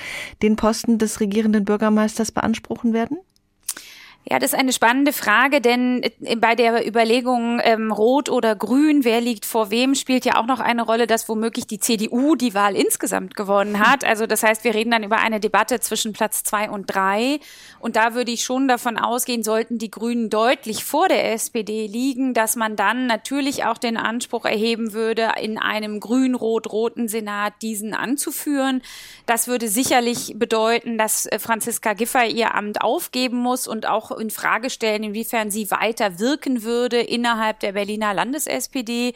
den 0.44 0.55
Posten 0.55 1.00
des 1.00 1.15
regierenden 1.20 1.66
Bürgermeisters 1.66 2.32
beanspruchen 2.32 2.94
werden? 2.94 3.18
Ja, 4.27 4.39
das 4.39 4.53
ist 4.53 4.60
eine 4.60 4.74
spannende 4.74 5.13
Frage, 5.13 5.62
denn 5.62 6.01
äh, 6.01 6.36
bei 6.36 6.55
der 6.55 6.88
Überlegung 6.88 7.62
ähm, 7.63 7.91
Rot 7.91 8.27
oder 8.27 8.55
Grün, 8.55 9.03
wer 9.03 9.22
liegt 9.22 9.46
vor 9.46 9.70
wem, 9.70 9.94
spielt 9.94 10.25
ja 10.25 10.38
auch 10.38 10.48
noch 10.48 10.60
eine 10.60 10.82
Rolle, 10.82 11.05
dass 11.05 11.29
womöglich 11.29 11.67
die 11.67 11.79
CDU 11.79 12.36
die 12.36 12.55
Wahl 12.55 12.75
insgesamt 12.75 13.36
gewonnen 13.36 13.79
hat. 13.88 14.03
Also 14.03 14.25
das 14.25 14.41
heißt, 14.41 14.63
wir 14.63 14.74
reden 14.74 14.89
dann 14.89 15.03
über 15.03 15.17
eine 15.17 15.39
Debatte 15.39 15.79
zwischen 15.79 16.13
Platz 16.13 16.44
zwei 16.44 16.72
und 16.72 16.88
drei. 16.88 17.39
Und 17.79 17.98
da 17.98 18.15
würde 18.15 18.32
ich 18.32 18.44
schon 18.44 18.67
davon 18.67 18.98
ausgehen, 18.98 19.44
sollten 19.44 19.77
die 19.77 19.91
Grünen 19.91 20.32
deutlich 20.32 20.84
vor 20.84 21.08
der 21.08 21.32
SPD 21.34 21.86
liegen, 21.86 22.34
dass 22.34 22.55
man 22.55 22.75
dann 22.75 23.05
natürlich 23.05 23.65
auch 23.65 23.77
den 23.77 23.96
Anspruch 23.96 24.46
erheben 24.46 24.94
würde, 24.94 25.34
in 25.39 25.60
einem 25.60 26.00
grün-rot-roten 26.00 27.08
Senat 27.08 27.53
diesen 27.62 27.94
anzuführen. 27.94 28.82
Das 29.27 29.48
würde 29.48 29.67
sicherlich 29.67 30.34
bedeuten, 30.36 30.98
dass 30.98 31.27
äh, 31.27 31.38
Franziska 31.38 31.94
Giffey 31.94 32.32
ihr 32.32 32.55
Amt 32.55 32.82
aufgeben 32.82 33.38
muss 33.38 33.67
und 33.67 33.86
auch 33.86 34.15
in 34.18 34.30
Frage 34.30 34.70
stellen, 34.70 35.04
inwiefern 35.04 35.52
sie 35.52 35.70
weiter 35.72 36.20
wirken 36.20 36.64
würde 36.64 37.00
innerhalb 37.00 37.60
der 37.60 37.74
Berliner 37.74 38.14
Landes-SPD. 38.14 39.14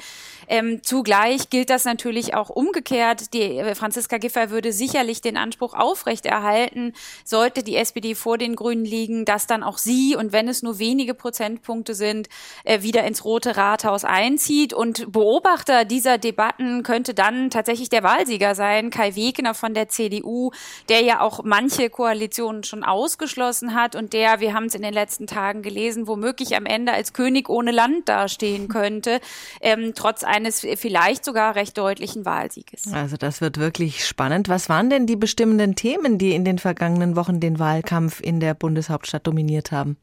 Ähm, 0.48 0.82
zugleich 0.84 1.50
gilt 1.50 1.70
das 1.70 1.86
natürlich 1.86 2.34
auch 2.34 2.50
umgekehrt. 2.50 3.34
Die 3.34 3.41
äh, 3.41 3.75
Franziska 3.75 4.18
Giffey 4.18 4.50
würde 4.50 4.74
sicherlich 4.74 5.22
den 5.22 5.38
Anspruch 5.38 5.74
aufrechterhalten, 5.74 6.94
sollte 7.24 7.63
die 7.63 7.75
SPD 7.75 8.15
vor 8.15 8.38
den 8.38 8.56
Grünen 8.56 8.86
liegen, 8.86 9.25
dass 9.25 9.48
dann 9.48 9.63
auch 9.63 9.77
sie 9.77 10.15
und 10.15 10.32
wenn 10.32 10.48
es 10.48 10.63
nur 10.63 10.79
wenige 10.79 11.13
Prozentpunkte 11.13 11.94
sind, 11.94 12.29
äh, 12.63 12.82
wieder 12.82 13.03
ins 13.03 13.24
Rote 13.25 13.58
Rathaus 13.58 14.03
einzieht. 14.03 14.74
Und 14.74 15.12
Beobachter 15.12 15.86
dieser 15.86 16.18
Debatten 16.18 16.84
könnte 16.84 17.13
dann 17.13 17.50
tatsächlich 17.50 17.89
der 17.89 18.03
Wahlsieger 18.03 18.56
sein, 18.56 18.89
Kai 18.89 19.15
Wegner 19.15 19.53
von 19.53 19.74
der 19.74 19.89
CDU, 19.89 20.51
der 20.89 21.01
ja 21.01 21.22
auch 21.22 21.41
manche 21.44 21.89
Koalitionen 21.89 22.63
schon 22.63 22.84
ausgeschlossen 22.84 23.75
hat 23.75 23.96
und 23.96 24.13
der, 24.13 24.39
wir 24.39 24.53
haben 24.53 24.65
es 24.65 24.75
in 24.75 24.84
den 24.89 24.93
letzten 24.93 25.27
Tagen 25.27 25.62
gelesen, 25.62 26.08
womöglich 26.08 26.55
am 26.55 26.65
Ende 26.65 26.93
als 26.93 27.13
König 27.13 27.50
ohne 27.50 27.72
Land 27.72 28.10
dastehen 28.10 28.67
könnte, 28.69 29.19
ähm, 29.62 29.93
trotz 29.96 30.24
eines 30.24 30.62
vielleicht 30.75 31.24
sogar 31.25 31.55
recht 31.55 31.77
deutlichen 31.77 32.25
Wahlsieges. 32.25 32.91
Also 32.91 33.17
das 33.17 33.41
wird 33.41 33.58
wirklich 33.58 34.05
spannend. 34.05 34.50
Was 34.50 34.69
waren 34.69 34.89
denn 34.89 35.05
die 35.05 35.15
bestimmenden 35.15 35.75
Themen, 35.75 36.17
die 36.17 36.34
in 36.34 36.46
den 36.46 36.60
vergangenen 36.60 37.15
Wochen 37.15 37.39
den 37.39 37.60
Wahlkampf 37.60 38.22
in 38.22 38.39
der 38.39 38.53
Bundeshauptstadt 38.53 39.25
dominiert 39.25 39.72
haben? 39.72 39.98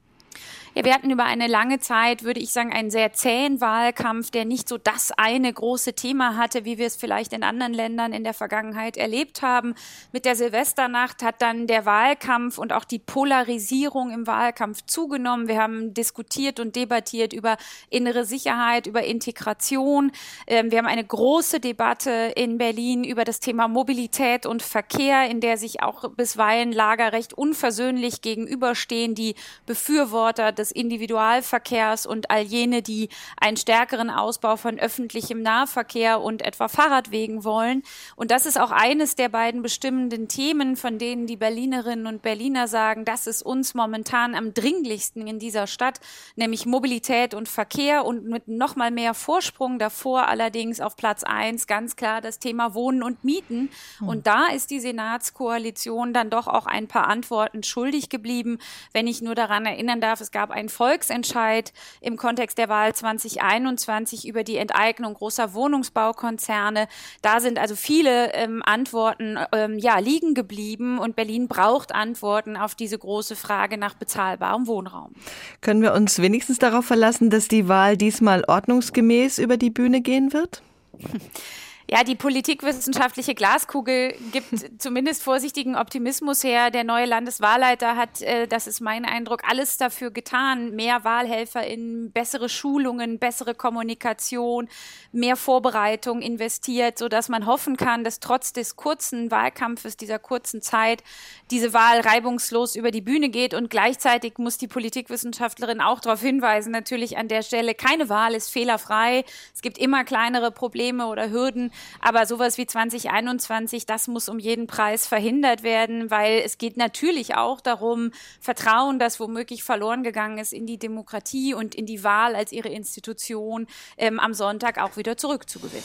Ja, 0.77 0.85
wir 0.85 0.93
hatten 0.93 1.11
über 1.11 1.25
eine 1.25 1.47
lange 1.47 1.79
Zeit, 1.79 2.23
würde 2.23 2.39
ich 2.39 2.53
sagen, 2.53 2.71
einen 2.71 2.91
sehr 2.91 3.15
zähen 3.15 3.63
Wahlkampf, 3.63 4.31
der 4.31 4.45
nicht 4.45 4.69
so 4.69 4.77
das 4.77 5.11
eine 5.11 5.51
große 5.51 5.95
Thema 5.95 6.37
hatte, 6.37 6.67
wie 6.67 6.77
wir 6.77 6.87
es 6.87 6.97
vielleicht 6.97 7.33
in 7.33 7.43
anderen 7.43 7.73
Ländern 7.73 8.13
in 8.13 8.25
der 8.25 8.35
Vergangenheit 8.35 8.99
erlebt 8.99 9.41
haben. 9.41 9.75
Mit 10.13 10.27
der 10.27 10.37
Silvesternacht 10.37 11.23
hat 11.23 11.41
dann 11.41 11.67
der 11.67 11.87
Wahlkampf 11.87 12.59
und 12.59 12.75
auch 12.75 12.85
die 12.85 12.99
Polarisierung 12.99 14.11
im 14.11 14.27
Wahlkampf 14.27 14.83
zugenommen. 14.85 15.49
Wir 15.49 15.63
haben 15.63 15.95
diskutiert 15.95 16.61
und 16.61 16.77
debattiert 16.77 17.33
über 17.33 17.57
innere 17.89 18.27
Sicherheit, 18.27 18.87
über 18.87 19.03
Integration. 19.03 20.13
Ähm, 20.47 20.71
wir 20.71 20.77
haben 20.77 20.89
eine 20.89 21.05
große 21.05 21.59
Debatte 21.59 22.35
in 22.37 22.59
Berlin 22.59 23.03
über 23.03 23.25
das 23.25 23.41
Thema 23.41 23.67
Mobilität 23.67 24.45
und 24.45 24.63
Verkehr, 24.63 25.31
in 25.31 25.41
der 25.41 25.57
sich 25.57 25.83
auch 25.83 26.11
bisweilen 26.11 26.71
Lager 26.71 27.15
recht 27.15 27.33
unversöhnlich 27.33 28.21
gegenüberstehen, 28.21 29.15
die 29.15 29.37
Befürworter 29.65 30.53
des 30.53 30.66
des 30.67 30.73
Individualverkehrs 30.73 32.07
und 32.07 32.31
all 32.31 32.43
jene, 32.43 32.83
die 32.83 33.09
einen 33.41 33.57
stärkeren 33.57 34.11
Ausbau 34.11 34.57
von 34.57 34.79
öffentlichem 34.79 35.43
Nahverkehr 35.43 36.21
und 36.21 36.43
etwa 36.43 36.69
Fahrradwegen 36.69 37.45
wollen. 37.45 37.83
Und 38.17 38.31
das 38.31 38.47
ist 38.47 38.59
auch 38.59 38.73
eines 38.73 39.15
der 39.15 39.29
beiden 39.29 39.63
bestimmenden 39.63 40.29
Themen, 40.29 40.77
von 40.77 40.99
denen 40.99 41.27
die 41.27 41.37
Berlinerinnen 41.37 42.07
und 42.07 42.23
Berliner 42.23 42.67
sagen, 42.69 43.05
das 43.05 43.27
ist 43.27 43.43
uns 43.43 43.75
momentan 43.75 44.35
am 44.35 44.55
dringlichsten 44.55 45.27
in 45.27 45.39
dieser 45.39 45.67
Stadt, 45.67 46.01
nämlich 46.35 46.67
Mobilität 46.67 47.35
und 47.35 47.49
Verkehr 47.49 48.05
und 48.05 48.25
mit 48.27 48.49
noch 48.49 48.75
mal 48.77 48.91
mehr 48.91 49.15
Vorsprung 49.15 49.79
davor 49.79 50.27
allerdings 50.29 50.81
auf 50.81 50.97
Platz 50.97 51.23
eins 51.23 51.67
ganz 51.67 51.97
klar 51.97 52.21
das 52.21 52.39
Thema 52.39 52.75
Wohnen 52.75 53.03
und 53.03 53.25
Mieten. 53.25 53.71
Hm. 53.99 54.09
Und 54.09 54.27
da 54.27 54.49
ist 54.49 54.71
die 54.71 54.81
Senatskoalition 54.81 56.13
dann 56.13 56.31
doch 56.31 56.49
auch 56.49 56.67
ein 56.67 56.89
paar 56.89 57.07
Antworten 57.07 57.63
schuldig 57.63 58.09
geblieben. 58.09 58.59
Wenn 58.93 59.07
ich 59.07 59.23
nur 59.23 59.35
daran 59.35 59.67
erinnern 59.67 60.01
darf, 60.01 60.21
es 60.21 60.31
gab 60.31 60.51
einen 60.57 60.69
Volksentscheid 60.69 61.73
im 62.01 62.17
Kontext 62.17 62.59
der 62.59 62.69
Wahl 62.69 62.95
2021 62.95 64.27
über 64.27 64.43
die 64.43 64.57
Enteignung 64.57 65.15
großer 65.15 65.55
Wohnungsbaukonzerne. 65.55 66.89
Da 67.23 67.41
sind 67.41 67.59
also 67.59 67.77
viele 67.77 68.33
ähm, 68.35 68.63
Antworten 68.65 69.39
ähm, 69.53 69.79
ja, 69.79 69.99
liegen 69.99 70.35
geblieben 70.35 70.99
und 70.99 71.15
Berlin 71.15 71.47
braucht 71.47 71.95
Antworten 71.95 72.57
auf 72.57 72.75
diese 72.75 72.99
große 72.99 73.37
Frage 73.37 73.79
nach 73.79 73.95
bezahlbarem 73.95 74.67
Wohnraum. 74.67 75.13
Können 75.61 75.83
wir 75.83 75.95
uns 75.95 76.21
wenigstens 76.21 76.59
darauf 76.59 76.87
verlassen, 76.87 77.31
dass 77.31 77.49
die 77.49 77.69
Wahl 77.69 77.97
diesmal 77.97 78.45
ordnungsgemäß 78.45 79.39
über 79.39 79.57
die 79.57 79.71
Bühne 79.71 80.01
gehen 80.01 80.33
wird? 80.33 80.63
Ja, 81.89 82.03
die 82.03 82.17
politikwissenschaftliche 82.17 83.37
Glaskugel 83.37 84.17
gibt 84.33 84.49
zumindest 84.83 85.23
vorsichtigen 85.23 85.77
Optimismus 85.77 86.43
her. 86.43 86.73
Der 86.73 86.83
neue 86.83 87.07
Landeswahlleiter 87.07 87.95
hat, 87.95 88.23
äh, 88.23 88.49
das 88.49 88.67
ist 88.67 88.81
mein 88.81 89.05
Eindruck, 89.05 89.43
alles 89.49 89.77
dafür 89.77 90.11
getan. 90.11 90.75
Mehr 90.75 91.05
WahlhelferInnen, 91.05 92.11
bessere 92.11 92.49
Schulungen, 92.49 93.21
bessere 93.21 93.55
Kommunikation, 93.55 94.69
mehr 95.13 95.37
Vorbereitung 95.37 96.23
investiert, 96.23 96.99
so 96.99 97.09
dass 97.09 97.29
man 97.29 97.47
hoffen 97.47 97.77
kann, 97.77 98.03
dass 98.03 98.19
trotz 98.19 98.53
des 98.53 98.75
kurzen 98.75 99.31
Wahlkampfes, 99.31 99.97
dieser 99.97 100.19
kurzen 100.19 100.63
Zeit, 100.63 101.05
diese 101.53 101.73
Wahl 101.73 102.01
reibungslos 102.01 102.75
über 102.75 102.91
die 102.91 103.01
Bühne 103.01 103.29
geht. 103.29 103.55
Und 103.55 103.71
gleichzeitig 103.71 104.39
muss 104.39 104.59
die 104.59 104.67
Politikwissenschaftlerin 104.67 105.81
auch 105.81 106.01
darauf 106.01 106.21
hinweisen, 106.21 106.73
natürlich 106.73 107.17
an 107.17 107.29
der 107.29 107.43
Stelle, 107.43 107.77
keine 107.77 108.09
Wahl 108.09 108.35
ist 108.35 108.51
fehlerfrei. 108.51 109.25
Es 109.55 109.63
gibt 109.63 109.79
immer 109.79 110.03
kleinere 110.03 110.51
Probleme 110.51 111.07
oder 111.07 111.31
Hürden. 111.31 111.71
Aber 112.01 112.27
sowas 112.27 112.59
wie 112.59 112.67
2021, 112.67 113.87
das 113.87 114.09
muss 114.09 114.29
um 114.29 114.39
jeden 114.39 114.67
Preis 114.67 115.07
verhindert 115.07 115.63
werden, 115.63 116.11
weil 116.11 116.43
es 116.45 116.59
geht 116.59 116.77
natürlich 116.77 117.37
auch 117.37 117.61
darum, 117.61 118.13
Vertrauen, 118.41 118.99
das 118.99 119.21
womöglich 119.21 119.63
verloren 119.63 120.03
gegangen 120.03 120.39
ist 120.39 120.53
in 120.53 120.67
die 120.67 120.79
Demokratie 120.79 121.55
und 121.55 121.75
in 121.75 121.87
die 121.87 122.05
Wahl 122.05 122.35
als 122.35 122.53
ihre 122.53 122.69
Institution 122.69 123.67
ähm, 123.97 124.21
am 124.21 124.35
Sonntag 124.35 124.79
auch 124.79 124.97
wieder 124.97 125.17
zurückzugewinnen. 125.17 125.85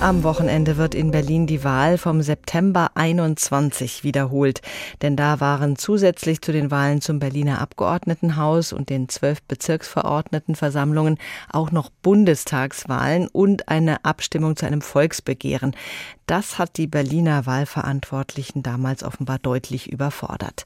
Am 0.00 0.22
Wochenende 0.22 0.76
wird 0.76 0.94
in 0.94 1.12
Berlin 1.12 1.46
die 1.46 1.64
Wahl 1.64 1.96
vom 1.96 2.20
September 2.20 2.90
21 2.94 4.04
wiederholt. 4.04 4.60
Denn 5.00 5.16
da 5.16 5.40
waren 5.40 5.76
zusätzlich 5.76 6.42
zu 6.42 6.52
den 6.52 6.70
Wahlen 6.70 7.00
zum 7.00 7.18
Berliner 7.18 7.60
Abgeordnetenhaus 7.60 8.72
und 8.72 8.90
den 8.90 9.08
zwölf 9.08 9.40
Bezirksverordnetenversammlungen 9.42 11.18
auch 11.50 11.70
noch 11.70 11.88
Bundestagswahlen 12.02 13.28
und 13.28 13.68
eine 13.68 14.04
Abstimmung 14.04 14.56
zu 14.56 14.66
einem 14.66 14.82
Volksbegehren. 14.82 15.74
Das 16.26 16.58
hat 16.58 16.78
die 16.78 16.86
Berliner 16.86 17.44
Wahlverantwortlichen 17.44 18.62
damals 18.62 19.02
offenbar 19.02 19.38
deutlich 19.38 19.92
überfordert. 19.92 20.64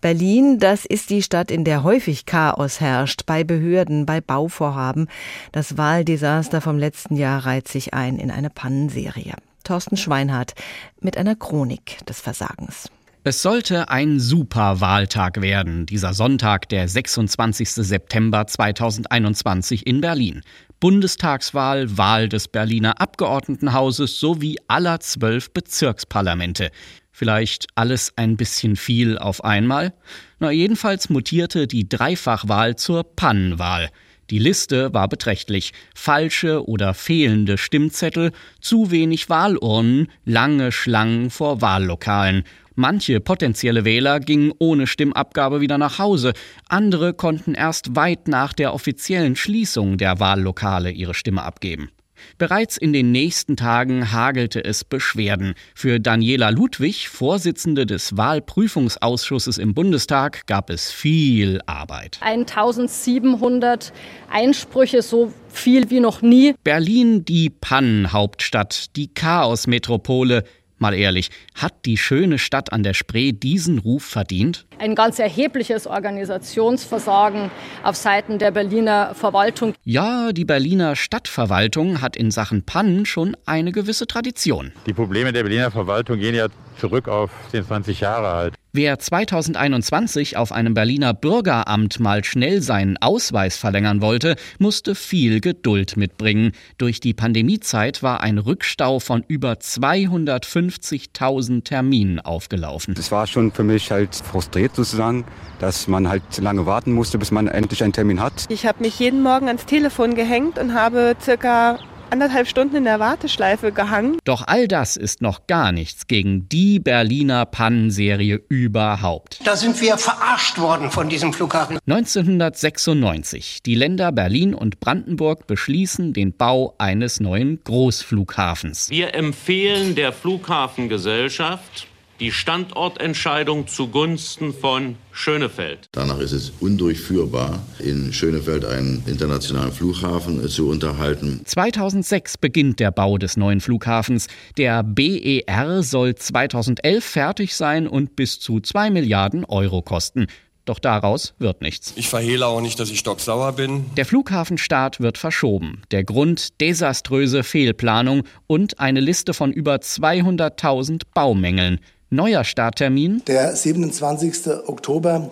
Berlin, 0.00 0.60
das 0.60 0.84
ist 0.84 1.10
die 1.10 1.22
Stadt, 1.22 1.50
in 1.50 1.64
der 1.64 1.82
häufig 1.82 2.26
Chaos 2.26 2.80
herrscht, 2.80 3.26
bei 3.26 3.42
Behörden, 3.42 4.06
bei 4.06 4.20
Bauvorhaben. 4.20 5.08
Das 5.50 5.76
Wahldesaster 5.76 6.60
vom 6.60 6.78
letzten 6.78 7.16
Jahr 7.16 7.44
reiht 7.44 7.66
sich 7.66 7.92
ein 7.92 8.18
in 8.18 8.30
eine 8.30 8.50
Pannenserie. 8.70 9.34
Thorsten 9.64 9.96
Schweinhardt 9.96 10.54
mit 11.00 11.16
einer 11.16 11.34
Chronik 11.34 12.06
des 12.06 12.20
Versagens. 12.20 12.88
Es 13.24 13.42
sollte 13.42 13.88
ein 13.88 14.20
super 14.20 14.80
Wahltag 14.80 15.42
werden, 15.42 15.86
dieser 15.86 16.14
Sonntag, 16.14 16.68
der 16.68 16.86
26. 16.86 17.68
September 17.68 18.46
2021 18.46 19.88
in 19.88 20.00
Berlin. 20.00 20.42
Bundestagswahl, 20.78 21.98
Wahl 21.98 22.28
des 22.28 22.46
Berliner 22.46 23.00
Abgeordnetenhauses 23.00 24.20
sowie 24.20 24.56
aller 24.68 25.00
zwölf 25.00 25.50
Bezirksparlamente. 25.50 26.70
Vielleicht 27.10 27.66
alles 27.74 28.12
ein 28.14 28.36
bisschen 28.36 28.76
viel 28.76 29.18
auf 29.18 29.42
einmal? 29.44 29.92
Na, 30.38 30.52
jedenfalls 30.52 31.10
mutierte 31.10 31.66
die 31.66 31.88
Dreifachwahl 31.88 32.76
zur 32.76 33.02
Pannenwahl. 33.02 33.90
Die 34.30 34.38
Liste 34.38 34.94
war 34.94 35.08
beträchtlich. 35.08 35.72
Falsche 35.94 36.66
oder 36.68 36.94
fehlende 36.94 37.58
Stimmzettel, 37.58 38.30
zu 38.60 38.92
wenig 38.92 39.28
Wahlurnen, 39.28 40.08
lange 40.24 40.70
Schlangen 40.70 41.30
vor 41.30 41.60
Wahllokalen. 41.60 42.44
Manche 42.76 43.20
potenzielle 43.20 43.84
Wähler 43.84 44.20
gingen 44.20 44.52
ohne 44.58 44.86
Stimmabgabe 44.86 45.60
wieder 45.60 45.76
nach 45.76 45.98
Hause, 45.98 46.32
andere 46.68 47.12
konnten 47.12 47.54
erst 47.54 47.96
weit 47.96 48.28
nach 48.28 48.52
der 48.52 48.72
offiziellen 48.72 49.36
Schließung 49.36 49.98
der 49.98 50.20
Wahllokale 50.20 50.90
ihre 50.90 51.14
Stimme 51.14 51.42
abgeben. 51.42 51.90
Bereits 52.38 52.76
in 52.76 52.92
den 52.92 53.12
nächsten 53.12 53.56
Tagen 53.56 54.12
hagelte 54.12 54.64
es 54.64 54.84
Beschwerden. 54.84 55.54
Für 55.74 56.00
Daniela 56.00 56.50
Ludwig, 56.50 57.08
Vorsitzende 57.08 57.86
des 57.86 58.16
Wahlprüfungsausschusses 58.16 59.58
im 59.58 59.74
Bundestag, 59.74 60.46
gab 60.46 60.70
es 60.70 60.90
viel 60.90 61.60
Arbeit. 61.66 62.18
1700 62.20 63.92
Einsprüche, 64.30 65.02
so 65.02 65.32
viel 65.48 65.90
wie 65.90 66.00
noch 66.00 66.22
nie. 66.22 66.54
Berlin, 66.64 67.24
die 67.24 67.50
Pannenhauptstadt, 67.50 68.96
die 68.96 69.12
Chaosmetropole, 69.12 70.44
Mal 70.82 70.94
ehrlich, 70.94 71.28
hat 71.54 71.84
die 71.84 71.98
schöne 71.98 72.38
Stadt 72.38 72.72
an 72.72 72.82
der 72.82 72.94
Spree 72.94 73.32
diesen 73.32 73.80
Ruf 73.80 74.02
verdient? 74.02 74.64
Ein 74.78 74.94
ganz 74.94 75.18
erhebliches 75.18 75.86
Organisationsversagen 75.86 77.50
auf 77.82 77.96
Seiten 77.96 78.38
der 78.38 78.50
Berliner 78.50 79.14
Verwaltung. 79.14 79.74
Ja, 79.84 80.32
die 80.32 80.46
Berliner 80.46 80.96
Stadtverwaltung 80.96 82.00
hat 82.00 82.16
in 82.16 82.30
Sachen 82.30 82.64
Pannen 82.64 83.04
schon 83.04 83.36
eine 83.44 83.72
gewisse 83.72 84.06
Tradition. 84.06 84.72
Die 84.86 84.94
Probleme 84.94 85.34
der 85.34 85.42
Berliner 85.42 85.70
Verwaltung 85.70 86.18
gehen 86.18 86.34
ja 86.34 86.46
zurück 86.78 87.08
auf 87.08 87.30
den 87.52 87.62
20 87.62 88.00
Jahre 88.00 88.28
alt. 88.28 88.54
Wer 88.72 89.00
2021 89.00 90.36
auf 90.36 90.52
einem 90.52 90.74
Berliner 90.74 91.12
Bürgeramt 91.12 91.98
mal 91.98 92.22
schnell 92.22 92.62
seinen 92.62 92.98
Ausweis 92.98 93.56
verlängern 93.56 94.00
wollte, 94.00 94.36
musste 94.60 94.94
viel 94.94 95.40
Geduld 95.40 95.96
mitbringen. 95.96 96.52
Durch 96.78 97.00
die 97.00 97.12
Pandemiezeit 97.12 98.04
war 98.04 98.20
ein 98.20 98.38
Rückstau 98.38 99.00
von 99.00 99.24
über 99.26 99.54
250.000 99.54 101.64
Terminen 101.64 102.20
aufgelaufen. 102.20 102.94
Es 102.96 103.10
war 103.10 103.26
schon 103.26 103.50
für 103.50 103.64
mich 103.64 103.90
halt 103.90 104.14
frustriert 104.14 104.76
sozusagen, 104.76 105.24
dass 105.58 105.88
man 105.88 106.08
halt 106.08 106.38
lange 106.38 106.64
warten 106.64 106.92
musste, 106.92 107.18
bis 107.18 107.32
man 107.32 107.48
endlich 107.48 107.82
einen 107.82 107.92
Termin 107.92 108.20
hat. 108.20 108.46
Ich 108.50 108.66
habe 108.66 108.84
mich 108.84 109.00
jeden 109.00 109.20
Morgen 109.20 109.48
ans 109.48 109.66
Telefon 109.66 110.14
gehängt 110.14 110.60
und 110.60 110.74
habe 110.74 111.16
circa 111.20 111.80
anderthalb 112.10 112.48
Stunden 112.48 112.76
in 112.76 112.84
der 112.84 113.00
Warteschleife 113.00 113.72
gehangen. 113.72 114.18
Doch 114.24 114.44
all 114.46 114.68
das 114.68 114.96
ist 114.96 115.22
noch 115.22 115.46
gar 115.46 115.72
nichts 115.72 116.06
gegen 116.06 116.48
die 116.48 116.78
Berliner 116.78 117.46
Pannenserie 117.46 118.40
überhaupt. 118.48 119.40
Da 119.44 119.56
sind 119.56 119.80
wir 119.80 119.98
verarscht 119.98 120.58
worden 120.58 120.90
von 120.90 121.08
diesem 121.08 121.32
Flughafen. 121.32 121.78
1996. 121.86 123.62
Die 123.64 123.74
Länder 123.74 124.12
Berlin 124.12 124.54
und 124.54 124.80
Brandenburg 124.80 125.46
beschließen 125.46 126.12
den 126.12 126.32
Bau 126.36 126.74
eines 126.78 127.20
neuen 127.20 127.60
Großflughafens. 127.64 128.90
Wir 128.90 129.14
empfehlen 129.14 129.94
der 129.94 130.12
Flughafengesellschaft, 130.12 131.86
die 132.20 132.32
Standortentscheidung 132.32 133.66
zugunsten 133.66 134.52
von 134.52 134.96
Schönefeld. 135.10 135.88
Danach 135.92 136.18
ist 136.18 136.32
es 136.32 136.52
undurchführbar, 136.60 137.60
in 137.78 138.12
Schönefeld 138.12 138.64
einen 138.66 139.02
internationalen 139.06 139.72
Flughafen 139.72 140.46
zu 140.48 140.68
unterhalten. 140.68 141.40
2006 141.44 142.36
beginnt 142.38 142.78
der 142.78 142.90
Bau 142.90 143.16
des 143.16 143.38
neuen 143.38 143.60
Flughafens. 143.60 144.28
Der 144.58 144.82
BER 144.82 145.82
soll 145.82 146.14
2011 146.14 147.04
fertig 147.04 147.54
sein 147.54 147.88
und 147.88 148.16
bis 148.16 148.38
zu 148.38 148.60
2 148.60 148.90
Milliarden 148.90 149.46
Euro 149.46 149.80
kosten. 149.80 150.26
Doch 150.66 150.78
daraus 150.78 151.34
wird 151.38 151.62
nichts. 151.62 151.94
Ich 151.96 152.08
verhehle 152.08 152.46
auch 152.46 152.60
nicht, 152.60 152.78
dass 152.78 152.90
ich 152.90 152.98
stocksauer 152.98 153.52
bin. 153.54 153.86
Der 153.96 154.04
Flughafenstart 154.04 155.00
wird 155.00 155.16
verschoben. 155.16 155.82
Der 155.90 156.04
Grund 156.04 156.60
desaströse 156.60 157.42
Fehlplanung 157.42 158.24
und 158.46 158.78
eine 158.78 159.00
Liste 159.00 159.32
von 159.32 159.52
über 159.52 159.76
200.000 159.76 161.02
Baumängeln. 161.14 161.80
Neuer 162.12 162.42
Starttermin? 162.42 163.22
Der 163.28 163.54
27. 163.54 164.48
Oktober 164.66 165.30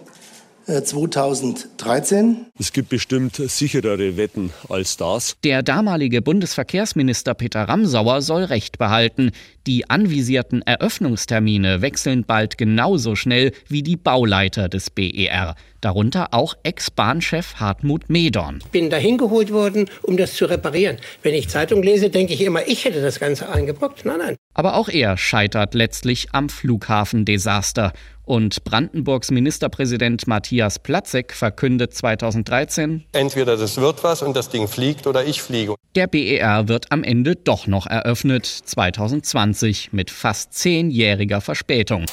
2013. 0.68 2.36
Äh, 2.36 2.60
es 2.60 2.72
gibt 2.72 2.90
bestimmt 2.90 3.36
sicherere 3.36 4.16
Wetten 4.16 4.52
als 4.68 4.96
das. 4.96 5.36
Der 5.42 5.62
damalige 5.62 6.20
Bundesverkehrsminister 6.20 7.34
Peter 7.34 7.62
Ramsauer 7.62 8.20
soll 8.20 8.44
Recht 8.44 8.78
behalten. 8.78 9.32
Die 9.66 9.88
anvisierten 9.88 10.62
Eröffnungstermine 10.62 11.82
wechseln 11.82 12.24
bald 12.24 12.58
genauso 12.58 13.16
schnell 13.16 13.52
wie 13.68 13.82
die 13.82 13.96
Bauleiter 13.96 14.68
des 14.68 14.90
BER. 14.90 15.54
Darunter 15.80 16.34
auch 16.34 16.54
Ex-Bahnchef 16.64 17.54
Hartmut 17.56 18.10
Medorn. 18.10 18.58
Ich 18.64 18.70
bin 18.70 18.90
dahin 18.90 19.16
geholt 19.16 19.52
worden, 19.52 19.88
um 20.02 20.16
das 20.16 20.34
zu 20.34 20.46
reparieren. 20.46 20.96
Wenn 21.22 21.34
ich 21.34 21.48
Zeitung 21.48 21.82
lese, 21.82 22.10
denke 22.10 22.34
ich 22.34 22.40
immer, 22.40 22.66
ich 22.66 22.84
hätte 22.84 23.00
das 23.00 23.20
Ganze 23.20 23.48
eingebrockt. 23.48 24.04
Nein, 24.04 24.18
nein. 24.18 24.36
Aber 24.54 24.74
auch 24.74 24.88
er 24.88 25.16
scheitert 25.16 25.74
letztlich 25.74 26.28
am 26.32 26.48
Flughafendesaster. 26.48 27.92
Und 28.28 28.62
Brandenburgs 28.62 29.30
Ministerpräsident 29.30 30.26
Matthias 30.26 30.78
Platzek 30.78 31.32
verkündet 31.32 31.94
2013, 31.94 33.06
entweder 33.12 33.56
das 33.56 33.78
wird 33.78 34.04
was 34.04 34.20
und 34.20 34.36
das 34.36 34.50
Ding 34.50 34.68
fliegt 34.68 35.06
oder 35.06 35.24
ich 35.24 35.40
fliege. 35.40 35.76
Der 35.94 36.08
BER 36.08 36.68
wird 36.68 36.92
am 36.92 37.04
Ende 37.04 37.36
doch 37.36 37.66
noch 37.66 37.86
eröffnet, 37.86 38.44
2020 38.44 39.94
mit 39.94 40.10
fast 40.10 40.52
zehnjähriger 40.52 41.40
Verspätung. 41.40 42.04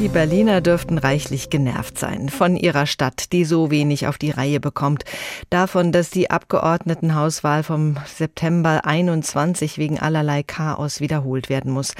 Die 0.00 0.08
Berliner 0.08 0.60
dürften 0.60 0.98
reichlich 0.98 1.48
genervt 1.48 1.98
sein 1.98 2.28
von 2.28 2.54
ihrer 2.54 2.84
Stadt, 2.84 3.32
die 3.32 3.46
so 3.46 3.70
wenig 3.70 4.06
auf 4.06 4.18
die 4.18 4.32
Reihe 4.32 4.60
bekommt. 4.60 5.04
Davon, 5.48 5.92
dass 5.92 6.10
die 6.10 6.30
Abgeordnetenhauswahl 6.30 7.62
vom 7.62 7.96
September 8.04 8.84
21 8.84 9.78
wegen 9.78 9.98
allerlei 9.98 10.42
Chaos 10.42 11.00
wiederholt 11.00 11.48
werden 11.48 11.72
muss. 11.72 11.94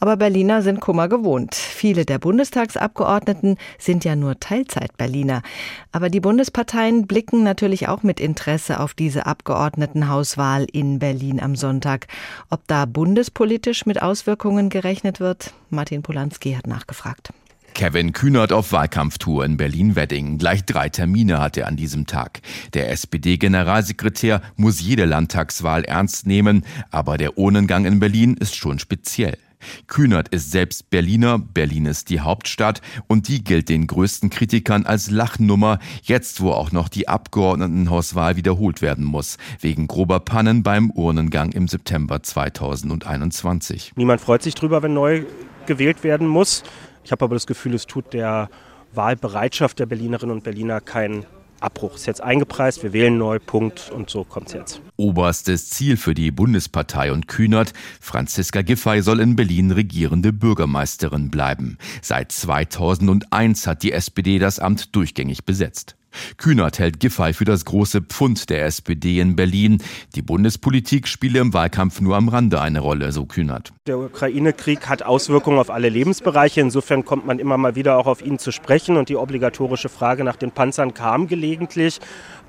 Aber 0.00 0.16
Berliner 0.16 0.62
sind 0.62 0.80
Kummer 0.80 1.08
gewohnt. 1.08 1.54
Viele 1.54 2.04
der 2.04 2.18
Bundestagsabgeordneten 2.18 3.56
sind 3.78 4.04
ja 4.04 4.14
nur 4.14 4.38
Teilzeit-Berliner. 4.38 5.42
Aber 5.90 6.08
die 6.08 6.20
Bundesparteien 6.20 7.06
blicken 7.06 7.42
natürlich 7.42 7.88
auch 7.88 8.02
mit 8.02 8.20
Interesse 8.20 8.78
auf 8.78 8.94
diese 8.94 9.26
Abgeordnetenhauswahl 9.26 10.66
in 10.72 11.00
Berlin 11.00 11.40
am 11.40 11.56
Sonntag. 11.56 12.06
Ob 12.48 12.66
da 12.68 12.84
bundespolitisch 12.84 13.86
mit 13.86 14.00
Auswirkungen 14.00 14.70
gerechnet 14.70 15.18
wird? 15.18 15.52
Martin 15.70 16.02
Polanski 16.02 16.52
hat 16.52 16.66
nachgefragt. 16.66 17.30
Kevin 17.74 18.12
Kühnert 18.12 18.52
auf 18.52 18.72
Wahlkampftour 18.72 19.44
in 19.44 19.56
Berlin-Wedding. 19.56 20.38
Gleich 20.38 20.64
drei 20.64 20.88
Termine 20.88 21.40
hat 21.40 21.56
er 21.56 21.68
an 21.68 21.76
diesem 21.76 22.06
Tag. 22.06 22.40
Der 22.74 22.90
SPD-Generalsekretär 22.90 24.42
muss 24.56 24.80
jede 24.80 25.04
Landtagswahl 25.04 25.84
ernst 25.84 26.26
nehmen, 26.26 26.64
aber 26.90 27.18
der 27.18 27.38
Ohnengang 27.38 27.84
in 27.84 28.00
Berlin 28.00 28.34
ist 28.34 28.56
schon 28.56 28.80
speziell. 28.80 29.38
Kühnert 29.86 30.28
ist 30.28 30.50
selbst 30.50 30.90
Berliner, 30.90 31.38
Berlin 31.38 31.86
ist 31.86 32.10
die 32.10 32.20
Hauptstadt 32.20 32.80
und 33.06 33.28
die 33.28 33.42
gilt 33.42 33.68
den 33.68 33.86
größten 33.86 34.30
Kritikern 34.30 34.86
als 34.86 35.10
Lachnummer, 35.10 35.78
jetzt 36.02 36.40
wo 36.40 36.52
auch 36.52 36.72
noch 36.72 36.88
die 36.88 37.08
Abgeordnetenhauswahl 37.08 38.36
wiederholt 38.36 38.82
werden 38.82 39.04
muss, 39.04 39.38
wegen 39.60 39.86
grober 39.86 40.20
Pannen 40.20 40.62
beim 40.62 40.90
Urnengang 40.90 41.52
im 41.52 41.68
September 41.68 42.22
2021. 42.22 43.92
Niemand 43.96 44.20
freut 44.20 44.42
sich 44.42 44.54
drüber, 44.54 44.82
wenn 44.82 44.94
neu 44.94 45.24
gewählt 45.66 46.04
werden 46.04 46.26
muss. 46.26 46.62
Ich 47.04 47.12
habe 47.12 47.24
aber 47.24 47.34
das 47.34 47.46
Gefühl, 47.46 47.74
es 47.74 47.86
tut 47.86 48.12
der 48.12 48.50
Wahlbereitschaft 48.92 49.78
der 49.78 49.86
Berlinerinnen 49.86 50.34
und 50.34 50.44
Berliner 50.44 50.80
keinen 50.80 51.24
Abbruch 51.60 51.96
ist 51.96 52.06
jetzt 52.06 52.22
eingepreist, 52.22 52.82
wir 52.82 52.92
wählen 52.92 53.18
neu, 53.18 53.38
Punkt 53.38 53.90
und 53.90 54.10
so 54.10 54.24
kommt 54.24 54.48
es 54.48 54.54
jetzt. 54.54 54.80
Oberstes 54.96 55.70
Ziel 55.70 55.96
für 55.96 56.14
die 56.14 56.30
Bundespartei 56.30 57.12
und 57.12 57.28
Kühnert, 57.28 57.72
Franziska 58.00 58.62
Giffey 58.62 59.02
soll 59.02 59.20
in 59.20 59.36
Berlin 59.36 59.70
regierende 59.70 60.32
Bürgermeisterin 60.32 61.30
bleiben. 61.30 61.78
Seit 62.02 62.32
2001 62.32 63.66
hat 63.66 63.82
die 63.82 63.92
SPD 63.92 64.38
das 64.38 64.58
Amt 64.58 64.94
durchgängig 64.94 65.44
besetzt. 65.44 65.96
Kühnert 66.36 66.78
hält 66.78 67.00
Giffey 67.00 67.32
für 67.32 67.44
das 67.44 67.64
große 67.64 68.02
Pfund 68.02 68.50
der 68.50 68.64
SPD 68.64 69.20
in 69.20 69.36
Berlin. 69.36 69.82
Die 70.14 70.22
Bundespolitik 70.22 71.08
spiele 71.08 71.38
im 71.38 71.52
Wahlkampf 71.52 72.00
nur 72.00 72.16
am 72.16 72.28
Rande 72.28 72.60
eine 72.60 72.80
Rolle, 72.80 73.12
so 73.12 73.26
Kühnert. 73.26 73.72
Der 73.86 73.98
Ukraine-Krieg 73.98 74.88
hat 74.88 75.02
Auswirkungen 75.02 75.58
auf 75.58 75.70
alle 75.70 75.88
Lebensbereiche. 75.88 76.60
Insofern 76.60 77.04
kommt 77.04 77.26
man 77.26 77.38
immer 77.38 77.56
mal 77.56 77.76
wieder 77.76 77.98
auch 77.98 78.06
auf 78.06 78.24
ihn 78.24 78.38
zu 78.38 78.52
sprechen. 78.52 78.96
Und 78.96 79.08
die 79.08 79.16
obligatorische 79.16 79.88
Frage 79.88 80.24
nach 80.24 80.36
den 80.36 80.50
Panzern 80.50 80.94
kam 80.94 81.28
gelegentlich. 81.28 82.00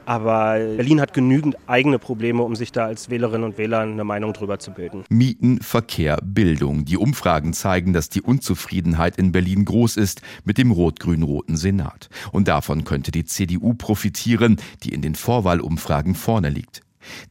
Aber 0.10 0.58
Berlin 0.58 1.02
hat 1.02 1.14
genügend 1.14 1.56
eigene 1.68 2.00
Probleme, 2.00 2.42
um 2.42 2.56
sich 2.56 2.72
da 2.72 2.86
als 2.86 3.12
Wählerinnen 3.12 3.44
und 3.44 3.60
Wähler 3.60 3.82
eine 3.82 4.04
Meinung 4.04 4.34
drüber 4.34 4.58
zu 4.58 4.72
bilden. 4.72 5.04
Mieten, 5.10 5.62
Verkehr, 5.62 6.18
Bildung. 6.24 6.84
Die 6.84 6.98
Umfragen 6.98 7.54
zeigen, 7.54 7.94
dass 7.94 8.10
die 8.10 8.24
Unzufriedenheit 8.24 9.18
in 9.18 9.32
Berlin 9.32 9.66
groß 9.66 9.98
ist 9.98 10.24
mit 10.46 10.58
dem 10.58 10.72
rot-grün-roten 10.72 11.58
Senat. 11.58 12.10
Und 12.32 12.48
davon 12.48 12.86
könnte 12.86 13.12
die 13.12 13.26
CDU 13.26 13.76
profitieren, 13.76 14.58
die 14.82 14.94
in 14.94 15.04
den 15.04 15.14
Vorwahlumfragen 15.14 16.16
vorne 16.16 16.50
liegt. 16.50 16.82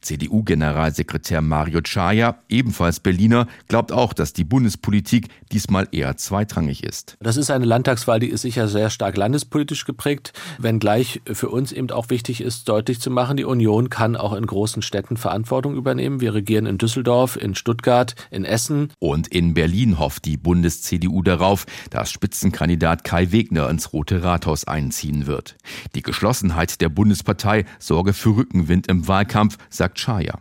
CDU-Generalsekretär 0.01 1.41
Mario 1.41 1.81
Chaya, 1.81 2.39
ebenfalls 2.49 2.99
Berliner, 2.99 3.47
glaubt 3.67 3.91
auch, 3.91 4.13
dass 4.13 4.33
die 4.33 4.43
Bundespolitik 4.43 5.27
diesmal 5.51 5.87
eher 5.91 6.17
zweitrangig 6.17 6.83
ist. 6.83 7.17
Das 7.19 7.37
ist 7.37 7.51
eine 7.51 7.65
Landtagswahl, 7.65 8.19
die 8.19 8.29
ist 8.29 8.41
sicher 8.41 8.67
sehr 8.67 8.89
stark 8.89 9.17
landespolitisch 9.17 9.85
geprägt, 9.85 10.33
wenngleich 10.57 11.21
für 11.31 11.49
uns 11.49 11.71
eben 11.71 11.91
auch 11.91 12.09
wichtig 12.09 12.41
ist, 12.41 12.67
deutlich 12.67 12.99
zu 12.99 13.11
machen, 13.11 13.37
die 13.37 13.45
Union 13.45 13.89
kann 13.89 14.15
auch 14.15 14.33
in 14.33 14.45
großen 14.45 14.81
Städten 14.81 15.17
Verantwortung 15.17 15.75
übernehmen. 15.75 16.21
Wir 16.21 16.33
regieren 16.33 16.65
in 16.65 16.77
Düsseldorf, 16.77 17.35
in 17.35 17.55
Stuttgart, 17.55 18.15
in 18.31 18.45
Essen. 18.45 18.91
Und 18.99 19.27
in 19.27 19.53
Berlin 19.53 19.99
hofft 19.99 20.25
die 20.25 20.37
Bundes-CDU 20.37 21.21
darauf, 21.21 21.65
dass 21.89 22.11
Spitzenkandidat 22.11 23.03
Kai 23.03 23.31
Wegner 23.31 23.69
ins 23.69 23.93
Rote 23.93 24.23
Rathaus 24.23 24.65
einziehen 24.65 25.27
wird. 25.27 25.55
Die 25.95 26.01
Geschlossenheit 26.01 26.81
der 26.81 26.89
Bundespartei 26.89 27.65
sorge 27.77 28.13
für 28.13 28.35
Rückenwind 28.35 28.87
im 28.87 29.07
Wahlkampf, 29.07 29.57
sagt 29.69 29.99
Schaier. 29.99 30.39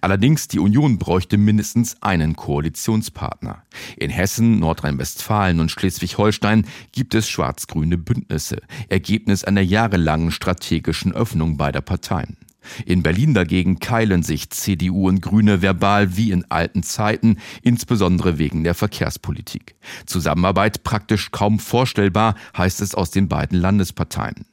Allerdings 0.00 0.48
die 0.48 0.58
Union 0.58 0.98
bräuchte 0.98 1.38
mindestens 1.38 2.00
einen 2.02 2.36
Koalitionspartner. 2.36 3.62
In 3.96 4.10
Hessen, 4.10 4.58
Nordrhein-Westfalen 4.58 5.60
und 5.60 5.70
Schleswig-Holstein 5.70 6.66
gibt 6.92 7.14
es 7.14 7.28
schwarz-grüne 7.28 7.98
Bündnisse, 7.98 8.58
Ergebnis 8.88 9.44
einer 9.44 9.62
jahrelangen 9.62 10.30
strategischen 10.30 11.12
Öffnung 11.12 11.56
beider 11.56 11.80
Parteien. 11.80 12.36
In 12.84 13.02
Berlin 13.02 13.32
dagegen 13.32 13.78
keilen 13.78 14.22
sich 14.22 14.50
CDU 14.50 15.08
und 15.08 15.22
Grüne 15.22 15.62
verbal 15.62 16.16
wie 16.16 16.30
in 16.30 16.44
alten 16.50 16.82
Zeiten, 16.82 17.38
insbesondere 17.62 18.38
wegen 18.38 18.64
der 18.64 18.74
Verkehrspolitik. 18.74 19.76
Zusammenarbeit 20.04 20.84
praktisch 20.84 21.30
kaum 21.30 21.58
vorstellbar, 21.58 22.34
heißt 22.56 22.82
es 22.82 22.94
aus 22.94 23.10
den 23.10 23.28
beiden 23.28 23.58
Landesparteien. 23.58 24.44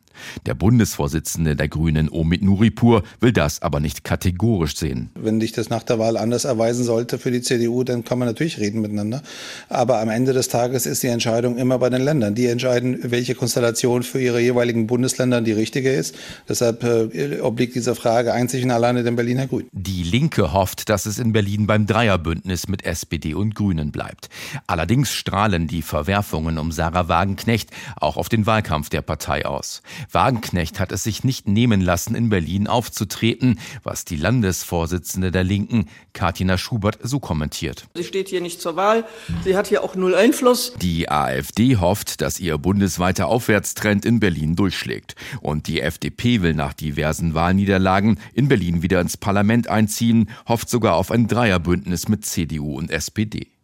Der 0.46 0.54
Bundesvorsitzende 0.54 1.56
der 1.56 1.68
Grünen, 1.68 2.10
Omid 2.10 2.42
Nuripur, 2.42 3.04
will 3.20 3.32
das 3.32 3.62
aber 3.62 3.80
nicht 3.80 4.04
kategorisch 4.04 4.76
sehen. 4.76 5.10
Wenn 5.16 5.40
sich 5.40 5.52
das 5.52 5.70
nach 5.70 5.84
der 5.84 6.00
Wahl 6.00 6.18
anders 6.18 6.46
erweisen 6.46 6.84
sollte 6.84 7.18
für 7.18 7.32
die 7.32 7.42
CDU, 7.42 7.84
dann 7.84 8.04
kann 8.04 8.20
man 8.20 8.28
natürlich 8.28 8.60
reden 8.60 8.82
miteinander. 8.82 9.22
Aber 9.70 10.00
am 10.00 10.10
Ende 10.10 10.34
des 10.34 10.48
Tages 10.48 10.86
ist 10.86 11.04
die 11.04 11.08
Entscheidung 11.08 11.58
immer 11.58 11.80
bei 11.80 11.90
den 11.90 12.02
Ländern. 12.02 12.36
Die 12.36 12.48
entscheiden, 12.48 13.00
welche 13.04 13.36
Konstellation 13.36 14.04
für 14.04 14.20
ihre 14.20 14.40
jeweiligen 14.40 14.88
Bundesländer 14.88 15.42
die 15.42 15.52
richtige 15.52 15.92
ist. 15.92 16.16
Deshalb 16.48 16.84
äh, 16.84 17.40
obliegt 17.42 17.76
diese 17.76 17.96
Frage 17.96 18.34
einzig 18.34 18.64
und 18.64 18.72
alleine 18.72 19.04
den 19.04 19.16
Berliner 19.16 19.48
Grünen. 19.48 19.70
Die 19.72 20.04
Linke 20.04 20.54
hofft, 20.54 20.90
dass 20.90 21.06
es 21.06 21.20
in 21.20 21.34
Berlin 21.34 21.68
beim 21.68 21.86
Dreierbündnis 21.86 22.68
mit 22.68 22.86
SPD 22.86 23.34
und 23.34 23.56
Grünen 23.56 23.92
bleibt. 23.92 24.30
Allerdings 24.68 25.14
strahlen 25.14 25.68
die 25.68 25.82
Verwerfungen 25.82 26.58
um 26.58 26.72
Sarah 26.72 27.08
Wagenknecht 27.08 27.72
auch 27.96 28.18
auf 28.18 28.30
den 28.30 28.46
Wahlkampf 28.46 28.90
der 28.90 29.02
Partei 29.02 29.46
aus. 29.46 29.82
Wagenknecht 30.12 30.80
hat 30.80 30.92
es 30.92 31.04
sich 31.04 31.24
nicht 31.24 31.48
nehmen 31.48 31.82
lassen, 31.82 32.16
in 32.16 32.30
Berlin 32.30 32.68
aufzutreten, 32.68 33.60
was 33.84 34.06
die 34.06 34.16
Landesvorsitzende 34.16 35.32
der 35.32 35.44
Linken, 35.44 35.88
Katina 36.14 36.58
Schubert, 36.58 37.00
so 37.02 37.20
kommentiert. 37.20 37.86
Sie 37.96 38.04
steht 38.04 38.30
hier 38.30 38.42
nicht 38.42 38.62
zur 38.62 38.76
Wahl, 38.76 39.06
sie 39.44 39.56
hat 39.56 39.68
hier 39.68 39.84
auch 39.84 39.96
null 39.96 40.16
Einfluss. 40.16 40.74
Die 40.82 41.10
AfD 41.10 41.78
hofft, 41.78 42.22
dass 42.22 42.40
ihr 42.40 42.58
bundesweiter 42.58 43.28
Aufwärtstrend 43.28 44.06
in 44.06 44.20
Berlin 44.20 44.56
durchschlägt. 44.56 45.16
Und 45.42 45.68
die 45.68 45.82
FDP 45.82 46.42
will 46.42 46.54
nach 46.54 46.74
diversen 46.74 47.34
Wahlniederlagen 47.34 48.20
in 48.34 48.48
Berlin 48.48 48.82
wieder 48.82 49.02
ins 49.02 49.18
Parlament 49.18 49.68
einziehen, 49.68 50.30
hofft 50.48 50.70
sogar 50.70 50.96
auf 50.96 51.12
ein 51.12 51.28
Dreierbündnis 51.28 52.08
mit 52.08 52.26
CDU 52.26 52.78
und 52.78 52.92
SPD. 52.92 53.57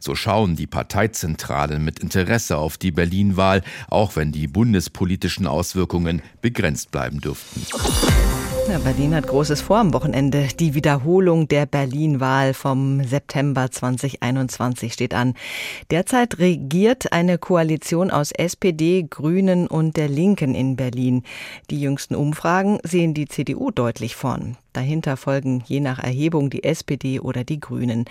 So 0.00 0.14
schauen 0.14 0.56
die 0.56 0.66
Parteizentralen 0.66 1.84
mit 1.84 1.98
Interesse 1.98 2.56
auf 2.56 2.78
die 2.78 2.90
Berlin-Wahl, 2.90 3.62
auch 3.88 4.16
wenn 4.16 4.32
die 4.32 4.46
bundespolitischen 4.46 5.46
Auswirkungen 5.46 6.22
begrenzt 6.40 6.90
bleiben 6.90 7.20
dürften. 7.20 7.66
Ja, 8.66 8.78
Berlin 8.78 9.14
hat 9.14 9.26
Großes 9.26 9.60
vor 9.60 9.76
am 9.76 9.92
Wochenende. 9.92 10.48
Die 10.58 10.72
Wiederholung 10.72 11.48
der 11.48 11.66
Berlin-Wahl 11.66 12.54
vom 12.54 13.04
September 13.04 13.70
2021 13.70 14.90
steht 14.90 15.12
an. 15.12 15.34
Derzeit 15.90 16.38
regiert 16.38 17.12
eine 17.12 17.36
Koalition 17.36 18.10
aus 18.10 18.32
SPD, 18.32 19.02
Grünen 19.08 19.66
und 19.66 19.98
der 19.98 20.08
Linken 20.08 20.54
in 20.54 20.76
Berlin. 20.76 21.24
Die 21.68 21.80
jüngsten 21.80 22.14
Umfragen 22.14 22.78
sehen 22.84 23.12
die 23.12 23.28
CDU 23.28 23.70
deutlich 23.70 24.16
vorn. 24.16 24.56
Dahinter 24.74 25.16
folgen 25.16 25.62
je 25.66 25.80
nach 25.80 25.98
Erhebung 25.98 26.50
die 26.50 26.64
SPD 26.64 27.20
oder 27.20 27.44
die 27.44 27.60
Grünen. 27.60 28.04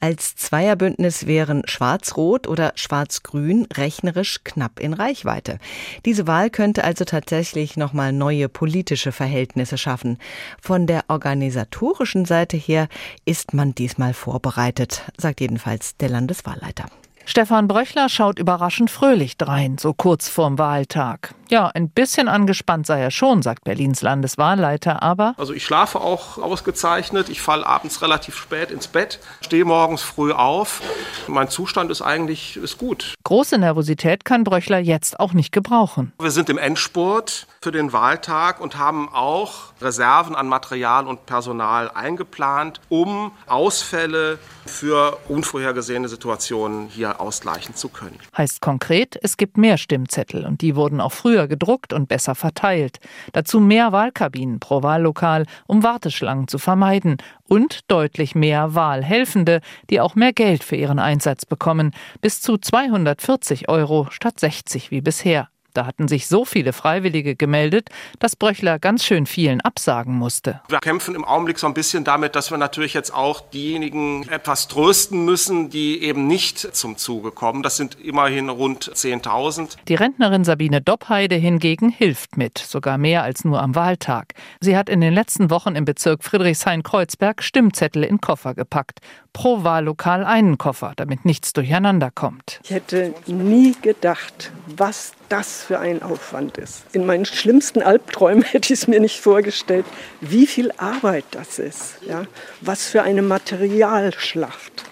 Als 0.00 0.34
Zweierbündnis 0.34 1.26
wären 1.26 1.62
Schwarz-Rot 1.66 2.48
oder 2.48 2.72
Schwarz-Grün 2.74 3.66
rechnerisch 3.74 4.40
knapp 4.42 4.80
in 4.80 4.94
Reichweite. 4.94 5.58
Diese 6.04 6.26
Wahl 6.26 6.50
könnte 6.50 6.84
also 6.84 7.04
tatsächlich 7.04 7.76
nochmal 7.76 8.12
neue 8.12 8.48
politische 8.48 9.12
Verhältnisse 9.12 9.78
schaffen. 9.78 10.18
Von 10.60 10.86
der 10.86 11.04
organisatorischen 11.08 12.24
Seite 12.24 12.56
her 12.56 12.88
ist 13.24 13.54
man 13.54 13.74
diesmal 13.74 14.14
vorbereitet, 14.14 15.02
sagt 15.18 15.40
jedenfalls 15.40 15.96
der 15.98 16.08
Landeswahlleiter. 16.08 16.86
Stefan 17.28 17.66
Bröchler 17.66 18.08
schaut 18.08 18.38
überraschend 18.38 18.88
fröhlich 18.88 19.36
drein, 19.36 19.78
so 19.78 19.92
kurz 19.92 20.28
vorm 20.28 20.58
Wahltag. 20.58 21.34
Ja, 21.48 21.68
ein 21.68 21.88
bisschen 21.90 22.28
angespannt 22.28 22.86
sei 22.86 23.00
er 23.00 23.10
schon, 23.10 23.42
sagt 23.42 23.64
Berlins 23.64 24.02
Landeswahlleiter, 24.02 25.02
aber. 25.02 25.34
Also 25.36 25.52
ich 25.52 25.64
schlafe 25.64 26.00
auch 26.00 26.38
ausgezeichnet, 26.38 27.28
ich 27.28 27.40
falle 27.40 27.66
abends 27.66 28.02
relativ 28.02 28.36
spät 28.36 28.70
ins 28.70 28.88
Bett, 28.88 29.20
stehe 29.42 29.64
morgens 29.64 30.02
früh 30.02 30.32
auf. 30.32 30.82
Mein 31.28 31.48
Zustand 31.48 31.90
ist 31.90 32.02
eigentlich 32.02 32.56
ist 32.56 32.78
gut. 32.78 33.14
Große 33.24 33.58
Nervosität 33.58 34.24
kann 34.24 34.44
Bröchler 34.44 34.78
jetzt 34.78 35.20
auch 35.20 35.32
nicht 35.32 35.52
gebrauchen. 35.52 36.12
Wir 36.20 36.30
sind 36.30 36.48
im 36.48 36.58
Endspurt 36.58 37.46
für 37.60 37.72
den 37.72 37.92
Wahltag 37.92 38.60
und 38.60 38.78
haben 38.78 39.08
auch 39.12 39.72
Reserven 39.80 40.34
an 40.34 40.48
Material 40.48 41.06
und 41.06 41.26
Personal 41.26 41.90
eingeplant, 41.90 42.80
um 42.88 43.32
Ausfälle 43.46 44.38
für 44.64 45.18
unvorhergesehene 45.28 46.08
Situationen 46.08 46.88
hier 46.88 47.20
ausgleichen 47.20 47.74
zu 47.74 47.88
können. 47.88 48.18
Heißt 48.36 48.60
konkret, 48.60 49.18
es 49.22 49.36
gibt 49.36 49.58
mehr 49.58 49.78
Stimmzettel 49.78 50.46
und 50.46 50.62
die 50.62 50.76
wurden 50.76 51.00
auch 51.00 51.12
früher 51.12 51.35
gedruckt 51.44 51.92
und 51.92 52.08
besser 52.08 52.34
verteilt. 52.34 52.98
Dazu 53.32 53.60
mehr 53.60 53.92
Wahlkabinen 53.92 54.60
pro 54.60 54.82
Wahllokal, 54.82 55.44
um 55.66 55.82
Warteschlangen 55.82 56.48
zu 56.48 56.58
vermeiden 56.58 57.18
und 57.48 57.90
deutlich 57.90 58.34
mehr 58.34 58.74
Wahlhelfende, 58.74 59.60
die 59.90 60.00
auch 60.00 60.14
mehr 60.14 60.32
Geld 60.32 60.64
für 60.64 60.76
ihren 60.76 60.98
Einsatz 60.98 61.44
bekommen, 61.44 61.92
bis 62.20 62.40
zu 62.40 62.56
240 62.56 63.68
Euro 63.68 64.08
statt 64.10 64.40
60 64.40 64.90
wie 64.90 65.02
bisher. 65.02 65.48
Da 65.76 65.84
hatten 65.84 66.08
sich 66.08 66.26
so 66.26 66.46
viele 66.46 66.72
Freiwillige 66.72 67.36
gemeldet, 67.36 67.90
dass 68.18 68.34
Bröchler 68.34 68.78
ganz 68.78 69.04
schön 69.04 69.26
vielen 69.26 69.60
absagen 69.60 70.14
musste. 70.14 70.62
Wir 70.68 70.78
kämpfen 70.78 71.14
im 71.14 71.24
Augenblick 71.24 71.58
so 71.58 71.66
ein 71.66 71.74
bisschen 71.74 72.02
damit, 72.02 72.34
dass 72.34 72.50
wir 72.50 72.56
natürlich 72.56 72.94
jetzt 72.94 73.12
auch 73.12 73.42
diejenigen 73.50 74.26
etwas 74.28 74.68
trösten 74.68 75.26
müssen, 75.26 75.68
die 75.68 76.02
eben 76.02 76.26
nicht 76.26 76.74
zum 76.74 76.96
Zuge 76.96 77.30
kommen. 77.30 77.62
Das 77.62 77.76
sind 77.76 77.98
immerhin 78.00 78.48
rund 78.48 78.90
10.000. 78.90 79.76
Die 79.86 79.94
Rentnerin 79.94 80.44
Sabine 80.44 80.80
Doppheide 80.80 81.34
hingegen 81.34 81.90
hilft 81.90 82.38
mit, 82.38 82.56
sogar 82.56 82.96
mehr 82.96 83.22
als 83.22 83.44
nur 83.44 83.60
am 83.60 83.74
Wahltag. 83.74 84.32
Sie 84.60 84.78
hat 84.78 84.88
in 84.88 85.02
den 85.02 85.12
letzten 85.12 85.50
Wochen 85.50 85.76
im 85.76 85.84
Bezirk 85.84 86.24
Friedrichshain-Kreuzberg 86.24 87.42
Stimmzettel 87.42 88.02
in 88.02 88.22
Koffer 88.22 88.54
gepackt. 88.54 89.00
Pro 89.36 89.64
Wahllokal 89.64 90.24
einen 90.24 90.56
Koffer, 90.56 90.94
damit 90.96 91.26
nichts 91.26 91.52
durcheinander 91.52 92.10
kommt. 92.10 92.58
Ich 92.64 92.70
hätte 92.70 93.12
nie 93.26 93.76
gedacht, 93.82 94.50
was 94.64 95.12
das 95.28 95.62
für 95.62 95.78
ein 95.78 96.02
Aufwand 96.02 96.56
ist. 96.56 96.86
In 96.94 97.04
meinen 97.04 97.26
schlimmsten 97.26 97.82
Albträumen 97.82 98.42
hätte 98.50 98.72
ich 98.72 98.80
es 98.80 98.88
mir 98.88 98.98
nicht 98.98 99.20
vorgestellt, 99.20 99.84
wie 100.22 100.46
viel 100.46 100.72
Arbeit 100.78 101.26
das 101.32 101.58
ist. 101.58 101.96
Ja? 102.08 102.24
Was 102.62 102.86
für 102.86 103.02
eine 103.02 103.20
Materialschlacht. 103.20 104.84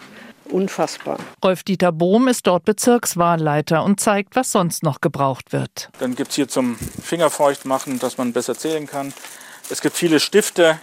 Unfassbar. 0.51 1.19
Rolf-Dieter 1.43 1.93
Bohm 1.93 2.29
ist 2.29 2.47
dort 2.47 2.67
Bezirkswahlleiter 2.67 3.83
und 3.83 3.99
zeigt, 3.99 4.37
was 4.37 4.53
sonst 4.53 4.83
noch 4.83 5.01
gebraucht 5.01 5.55
wird. 5.55 5.89
Dann 6.01 6.15
gibt 6.17 6.29
es 6.29 6.37
hier 6.37 6.49
zum 6.49 6.77
Fingerfeucht 6.77 7.65
machen, 7.65 7.99
dass 7.99 8.19
man 8.19 8.35
besser 8.35 8.55
zählen 8.55 8.87
kann. 8.87 9.15
Es 9.71 9.81
gibt 9.81 9.97
viele 9.97 10.21
Stifte, 10.21 10.79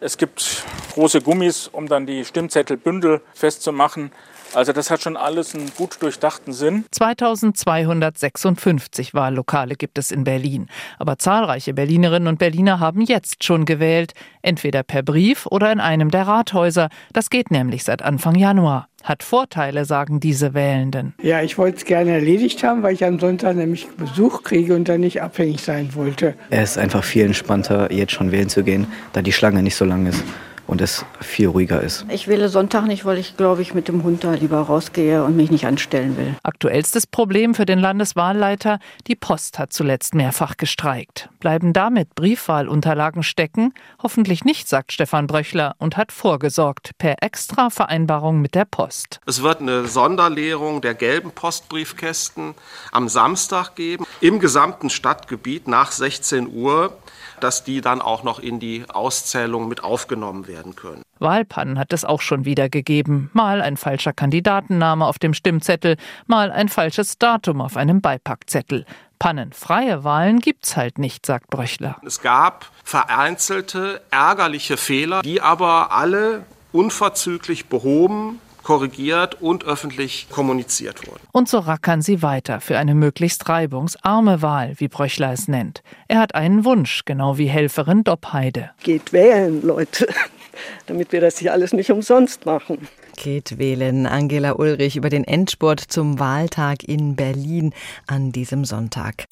es 0.00 0.16
gibt 0.16 0.64
große 0.94 1.20
Gummis, 1.20 1.68
um 1.68 1.86
dann 1.86 2.06
die 2.06 2.24
Stimmzettelbündel 2.24 3.20
festzumachen. 3.34 4.12
Also 4.54 4.72
das 4.72 4.90
hat 4.90 5.02
schon 5.02 5.16
alles 5.16 5.54
einen 5.54 5.70
gut 5.76 5.98
durchdachten 6.00 6.52
Sinn. 6.52 6.84
2256 6.90 9.14
Wahllokale 9.14 9.76
gibt 9.76 9.98
es 9.98 10.10
in 10.10 10.24
Berlin. 10.24 10.68
Aber 10.98 11.18
zahlreiche 11.18 11.72
Berlinerinnen 11.72 12.26
und 12.26 12.38
Berliner 12.38 12.80
haben 12.80 13.02
jetzt 13.02 13.44
schon 13.44 13.64
gewählt. 13.64 14.12
Entweder 14.42 14.82
per 14.82 15.02
Brief 15.02 15.46
oder 15.46 15.70
in 15.70 15.80
einem 15.80 16.10
der 16.10 16.26
Rathäuser. 16.26 16.88
Das 17.12 17.30
geht 17.30 17.50
nämlich 17.50 17.84
seit 17.84 18.02
Anfang 18.02 18.34
Januar. 18.34 18.88
Hat 19.04 19.22
Vorteile, 19.22 19.84
sagen 19.84 20.20
diese 20.20 20.52
Wählenden. 20.52 21.14
Ja, 21.22 21.40
ich 21.40 21.56
wollte 21.56 21.78
es 21.78 21.84
gerne 21.84 22.10
erledigt 22.10 22.62
haben, 22.64 22.82
weil 22.82 22.94
ich 22.94 23.04
am 23.04 23.18
Sonntag 23.18 23.56
nämlich 23.56 23.88
Besuch 23.96 24.42
kriege 24.42 24.74
und 24.74 24.88
dann 24.88 25.00
nicht 25.00 25.22
abhängig 25.22 25.62
sein 25.62 25.94
wollte. 25.94 26.34
Es 26.50 26.72
ist 26.72 26.78
einfach 26.78 27.04
viel 27.04 27.24
entspannter, 27.24 27.92
jetzt 27.92 28.12
schon 28.12 28.30
wählen 28.30 28.48
zu 28.48 28.62
gehen, 28.62 28.86
da 29.12 29.22
die 29.22 29.32
Schlange 29.32 29.62
nicht 29.62 29.76
so 29.76 29.84
lang 29.84 30.06
ist 30.06 30.22
und 30.70 30.80
es 30.80 31.04
viel 31.20 31.48
ruhiger 31.48 31.82
ist. 31.82 32.06
Ich 32.08 32.28
wähle 32.28 32.48
Sonntag 32.48 32.86
nicht, 32.86 33.04
weil 33.04 33.18
ich, 33.18 33.36
glaube 33.36 33.60
ich, 33.60 33.74
mit 33.74 33.88
dem 33.88 34.04
Hund 34.04 34.22
da 34.22 34.34
lieber 34.34 34.60
rausgehe 34.60 35.24
und 35.24 35.36
mich 35.36 35.50
nicht 35.50 35.66
anstellen 35.66 36.16
will. 36.16 36.36
Aktuellstes 36.44 37.08
Problem 37.08 37.54
für 37.54 37.66
den 37.66 37.80
Landeswahlleiter, 37.80 38.78
die 39.08 39.16
Post 39.16 39.58
hat 39.58 39.72
zuletzt 39.72 40.14
mehrfach 40.14 40.56
gestreikt. 40.56 41.28
Bleiben 41.40 41.72
damit 41.72 42.14
Briefwahlunterlagen 42.14 43.24
stecken? 43.24 43.74
Hoffentlich 44.00 44.44
nicht, 44.44 44.68
sagt 44.68 44.92
Stefan 44.92 45.26
Bröchler 45.26 45.74
und 45.78 45.96
hat 45.96 46.12
vorgesorgt 46.12 46.92
per 46.98 47.16
Extra-Vereinbarung 47.20 48.40
mit 48.40 48.54
der 48.54 48.64
Post. 48.64 49.20
Es 49.26 49.42
wird 49.42 49.60
eine 49.60 49.86
Sonderleerung 49.86 50.82
der 50.82 50.94
gelben 50.94 51.32
Postbriefkästen 51.32 52.54
am 52.92 53.08
Samstag 53.08 53.74
geben, 53.74 54.06
im 54.20 54.38
gesamten 54.38 54.88
Stadtgebiet 54.88 55.66
nach 55.66 55.90
16 55.90 56.46
Uhr 56.54 56.96
dass 57.42 57.64
die 57.64 57.80
dann 57.80 58.00
auch 58.00 58.22
noch 58.22 58.38
in 58.38 58.60
die 58.60 58.84
Auszählung 58.88 59.68
mit 59.68 59.84
aufgenommen 59.84 60.46
werden 60.46 60.76
können. 60.76 61.02
Wahlpannen 61.18 61.78
hat 61.78 61.92
es 61.92 62.04
auch 62.04 62.20
schon 62.20 62.44
wieder 62.44 62.68
gegeben. 62.68 63.30
Mal 63.32 63.60
ein 63.60 63.76
falscher 63.76 64.12
Kandidatenname 64.12 65.06
auf 65.06 65.18
dem 65.18 65.34
Stimmzettel, 65.34 65.96
mal 66.26 66.50
ein 66.50 66.68
falsches 66.68 67.18
Datum 67.18 67.60
auf 67.60 67.76
einem 67.76 68.00
Beipackzettel. 68.00 68.86
Pannenfreie 69.18 70.02
Wahlen 70.02 70.40
gibt's 70.40 70.76
halt 70.76 70.98
nicht, 70.98 71.26
sagt 71.26 71.48
Bröchler. 71.48 72.00
Es 72.06 72.22
gab 72.22 72.70
vereinzelte 72.84 74.00
ärgerliche 74.10 74.78
Fehler, 74.78 75.20
die 75.20 75.42
aber 75.42 75.92
alle 75.92 76.44
unverzüglich 76.72 77.66
behoben 77.66 78.40
korrigiert 78.62 79.40
und 79.40 79.64
öffentlich 79.64 80.28
kommuniziert 80.30 81.06
wurden. 81.06 81.20
Und 81.32 81.48
so 81.48 81.58
rackern 81.58 82.02
sie 82.02 82.22
weiter 82.22 82.60
für 82.60 82.78
eine 82.78 82.94
möglichst 82.94 83.48
reibungsarme 83.48 84.42
Wahl, 84.42 84.74
wie 84.76 84.88
Bröchler 84.88 85.32
es 85.32 85.48
nennt. 85.48 85.82
Er 86.08 86.18
hat 86.18 86.34
einen 86.34 86.64
Wunsch, 86.64 87.02
genau 87.04 87.38
wie 87.38 87.46
Helferin 87.46 88.04
Doppheide. 88.04 88.70
Geht 88.82 89.12
wählen, 89.12 89.62
Leute, 89.62 90.08
damit 90.86 91.12
wir 91.12 91.20
das 91.20 91.38
hier 91.38 91.52
alles 91.52 91.72
nicht 91.72 91.90
umsonst 91.90 92.46
machen. 92.46 92.88
Geht 93.16 93.58
wählen. 93.58 94.06
Angela 94.06 94.52
Ulrich 94.52 94.96
über 94.96 95.10
den 95.10 95.24
Endspurt 95.24 95.80
zum 95.80 96.18
Wahltag 96.18 96.84
in 96.84 97.16
Berlin 97.16 97.74
an 98.06 98.32
diesem 98.32 98.64
Sonntag. 98.64 99.26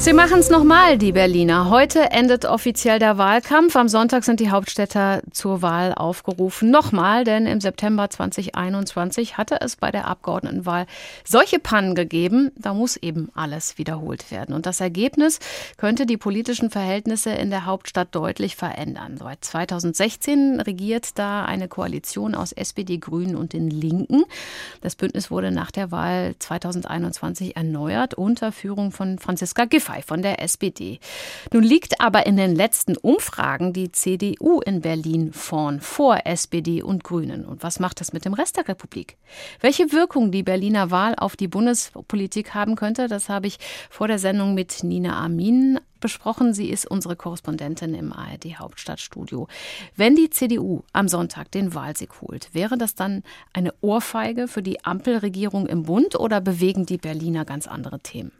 Sie 0.00 0.14
machen 0.14 0.38
es 0.38 0.48
nochmal, 0.48 0.96
die 0.96 1.12
Berliner. 1.12 1.68
Heute 1.68 2.10
endet 2.10 2.46
offiziell 2.46 2.98
der 2.98 3.18
Wahlkampf. 3.18 3.76
Am 3.76 3.86
Sonntag 3.86 4.24
sind 4.24 4.40
die 4.40 4.48
Hauptstädter 4.48 5.20
zur 5.30 5.60
Wahl 5.60 5.92
aufgerufen. 5.92 6.70
Nochmal, 6.70 7.24
denn 7.24 7.44
im 7.44 7.60
September 7.60 8.08
2021 8.08 9.36
hatte 9.36 9.60
es 9.60 9.76
bei 9.76 9.90
der 9.90 10.08
Abgeordnetenwahl 10.08 10.86
solche 11.22 11.58
Pannen 11.58 11.94
gegeben. 11.94 12.50
Da 12.56 12.72
muss 12.72 12.96
eben 12.96 13.28
alles 13.34 13.76
wiederholt 13.76 14.30
werden. 14.30 14.54
Und 14.54 14.64
das 14.64 14.80
Ergebnis 14.80 15.38
könnte 15.76 16.06
die 16.06 16.16
politischen 16.16 16.70
Verhältnisse 16.70 17.32
in 17.32 17.50
der 17.50 17.66
Hauptstadt 17.66 18.08
deutlich 18.12 18.56
verändern. 18.56 19.18
Seit 19.18 19.44
2016 19.44 20.62
regiert 20.62 21.18
da 21.18 21.44
eine 21.44 21.68
Koalition 21.68 22.34
aus 22.34 22.52
SPD, 22.52 22.96
Grünen 22.96 23.36
und 23.36 23.52
den 23.52 23.68
Linken. 23.68 24.24
Das 24.80 24.96
Bündnis 24.96 25.30
wurde 25.30 25.50
nach 25.50 25.70
der 25.70 25.90
Wahl 25.90 26.36
2021 26.38 27.54
erneuert 27.54 28.14
unter 28.14 28.50
Führung 28.50 28.92
von 28.92 29.18
Franziska 29.18 29.66
Giffey. 29.66 29.89
Giffey 29.90 30.02
von 30.02 30.22
der 30.22 30.42
SPD. 30.42 30.98
Nun 31.52 31.62
liegt 31.62 32.00
aber 32.00 32.26
in 32.26 32.36
den 32.36 32.54
letzten 32.54 32.96
Umfragen 32.96 33.72
die 33.72 33.92
CDU 33.92 34.60
in 34.60 34.80
Berlin 34.80 35.32
vorn 35.32 35.80
vor 35.80 36.20
SPD 36.24 36.82
und 36.82 37.04
Grünen. 37.04 37.44
Und 37.44 37.62
was 37.62 37.80
macht 37.80 38.00
das 38.00 38.12
mit 38.12 38.24
dem 38.24 38.34
Rest 38.34 38.56
der 38.56 38.68
Republik? 38.68 39.16
Welche 39.60 39.92
Wirkung 39.92 40.30
die 40.30 40.42
Berliner 40.42 40.90
Wahl 40.90 41.14
auf 41.16 41.36
die 41.36 41.48
Bundespolitik 41.48 42.54
haben 42.54 42.76
könnte, 42.76 43.08
das 43.08 43.28
habe 43.28 43.46
ich 43.46 43.58
vor 43.88 44.08
der 44.08 44.18
Sendung 44.18 44.54
mit 44.54 44.82
Nina 44.82 45.22
Amin 45.22 45.78
besprochen. 46.00 46.54
Sie 46.54 46.70
ist 46.70 46.90
unsere 46.90 47.14
Korrespondentin 47.14 47.94
im 47.94 48.12
ARD 48.12 48.58
Hauptstadtstudio. 48.58 49.48
Wenn 49.96 50.16
die 50.16 50.30
CDU 50.30 50.82
am 50.94 51.08
Sonntag 51.08 51.50
den 51.50 51.74
Wahlsieg 51.74 52.22
holt, 52.22 52.48
wäre 52.54 52.78
das 52.78 52.94
dann 52.94 53.22
eine 53.52 53.74
Ohrfeige 53.82 54.48
für 54.48 54.62
die 54.62 54.82
Ampelregierung 54.82 55.66
im 55.66 55.82
Bund 55.82 56.18
oder 56.18 56.40
bewegen 56.40 56.86
die 56.86 56.96
Berliner 56.96 57.44
ganz 57.44 57.66
andere 57.66 58.00
Themen? 58.00 58.32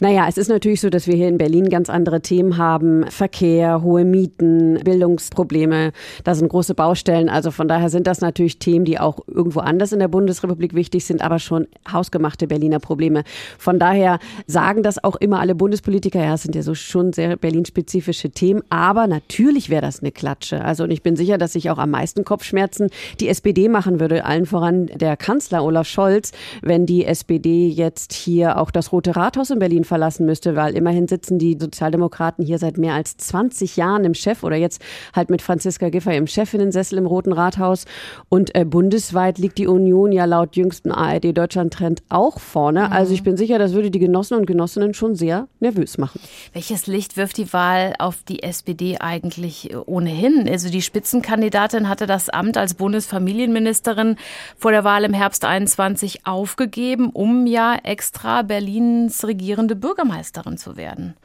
Naja, 0.00 0.26
es 0.28 0.36
ist 0.36 0.48
natürlich 0.48 0.80
so, 0.80 0.90
dass 0.90 1.06
wir 1.06 1.14
hier 1.14 1.28
in 1.28 1.38
Berlin 1.38 1.68
ganz 1.68 1.88
andere 1.88 2.20
Themen 2.20 2.58
haben. 2.58 3.06
Verkehr, 3.10 3.82
hohe 3.82 4.04
Mieten, 4.04 4.80
Bildungsprobleme. 4.84 5.92
Da 6.24 6.34
sind 6.34 6.48
große 6.48 6.74
Baustellen. 6.74 7.28
Also 7.28 7.50
von 7.50 7.68
daher 7.68 7.90
sind 7.90 8.06
das 8.06 8.20
natürlich 8.20 8.58
Themen, 8.58 8.84
die 8.84 8.98
auch 8.98 9.20
irgendwo 9.28 9.60
anders 9.60 9.92
in 9.92 10.00
der 10.00 10.08
Bundesrepublik 10.08 10.74
wichtig 10.74 11.04
sind, 11.04 11.22
aber 11.22 11.38
schon 11.38 11.68
hausgemachte 11.90 12.48
Berliner 12.48 12.80
Probleme. 12.80 13.22
Von 13.56 13.78
daher 13.78 14.18
sagen 14.46 14.82
das 14.82 15.02
auch 15.02 15.16
immer 15.16 15.38
alle 15.38 15.54
Bundespolitiker. 15.54 16.22
Ja, 16.22 16.34
es 16.34 16.42
sind 16.42 16.56
ja 16.56 16.62
so 16.62 16.74
schon 16.74 17.12
sehr 17.12 17.36
Berlin-spezifische 17.36 18.30
Themen. 18.30 18.62
Aber 18.70 19.06
natürlich 19.06 19.70
wäre 19.70 19.82
das 19.82 20.00
eine 20.00 20.10
Klatsche. 20.10 20.64
Also 20.64 20.84
und 20.84 20.90
ich 20.90 21.02
bin 21.02 21.14
sicher, 21.14 21.38
dass 21.38 21.52
sich 21.52 21.70
auch 21.70 21.78
am 21.78 21.90
meisten 21.90 22.24
Kopfschmerzen 22.24 22.90
die 23.20 23.28
SPD 23.28 23.68
machen 23.68 24.00
würde. 24.00 24.24
Allen 24.24 24.46
voran 24.46 24.86
der 24.86 25.16
Kanzler 25.16 25.64
Olaf 25.64 25.86
Scholz, 25.86 26.32
wenn 26.62 26.84
die 26.84 27.04
SPD 27.04 27.68
jetzt 27.68 28.12
hier 28.12 28.58
auch 28.58 28.72
das 28.72 28.92
Rote 28.92 29.14
Rathaus 29.14 29.43
Rathaus 29.44 29.50
in 29.50 29.58
Berlin 29.58 29.84
verlassen 29.84 30.26
müsste, 30.26 30.56
weil 30.56 30.74
immerhin 30.74 31.06
sitzen 31.06 31.38
die 31.38 31.56
Sozialdemokraten 31.60 32.44
hier 32.44 32.58
seit 32.58 32.78
mehr 32.78 32.94
als 32.94 33.16
20 33.18 33.76
Jahren 33.76 34.04
im 34.04 34.14
Chef 34.14 34.42
oder 34.42 34.56
jetzt 34.56 34.80
halt 35.14 35.30
mit 35.30 35.42
Franziska 35.42 35.90
Giffey 35.90 36.16
im 36.16 36.26
Chefinnensessel 36.26 36.98
im 36.98 37.06
Roten 37.06 37.32
Rathaus. 37.32 37.84
Und 38.28 38.54
äh, 38.54 38.64
bundesweit 38.64 39.38
liegt 39.38 39.58
die 39.58 39.66
Union 39.66 40.12
ja 40.12 40.24
laut 40.24 40.56
jüngsten 40.56 40.90
ARD 40.92 41.36
Deutschland 41.36 41.74
Trend 41.74 42.02
auch 42.08 42.40
vorne. 42.40 42.86
Mhm. 42.86 42.92
Also 42.92 43.12
ich 43.12 43.22
bin 43.22 43.36
sicher, 43.36 43.58
das 43.58 43.72
würde 43.72 43.90
die 43.90 43.98
Genossen 43.98 44.34
und 44.34 44.46
Genossinnen 44.46 44.94
schon 44.94 45.14
sehr 45.14 45.48
nervös 45.60 45.98
machen. 45.98 46.20
Welches 46.52 46.86
Licht 46.86 47.16
wirft 47.16 47.36
die 47.36 47.52
Wahl 47.52 47.94
auf 47.98 48.22
die 48.22 48.42
SPD 48.42 48.98
eigentlich 48.98 49.72
äh, 49.72 49.76
ohnehin? 49.76 50.48
Also 50.48 50.70
die 50.70 50.82
Spitzenkandidatin 50.82 51.88
hatte 51.88 52.06
das 52.06 52.30
Amt 52.30 52.56
als 52.56 52.74
Bundesfamilienministerin 52.74 54.16
vor 54.56 54.70
der 54.70 54.84
Wahl 54.84 55.04
im 55.04 55.12
Herbst 55.12 55.44
21 55.44 56.26
aufgegeben, 56.26 57.10
um 57.10 57.46
ja 57.46 57.76
extra 57.82 58.42
Berlins 58.42 59.24
Regierung 59.24 59.33
regierende 59.34 59.74
Bürgermeisterin 59.74 60.56
zu 60.58 60.76
werden. 60.76 61.16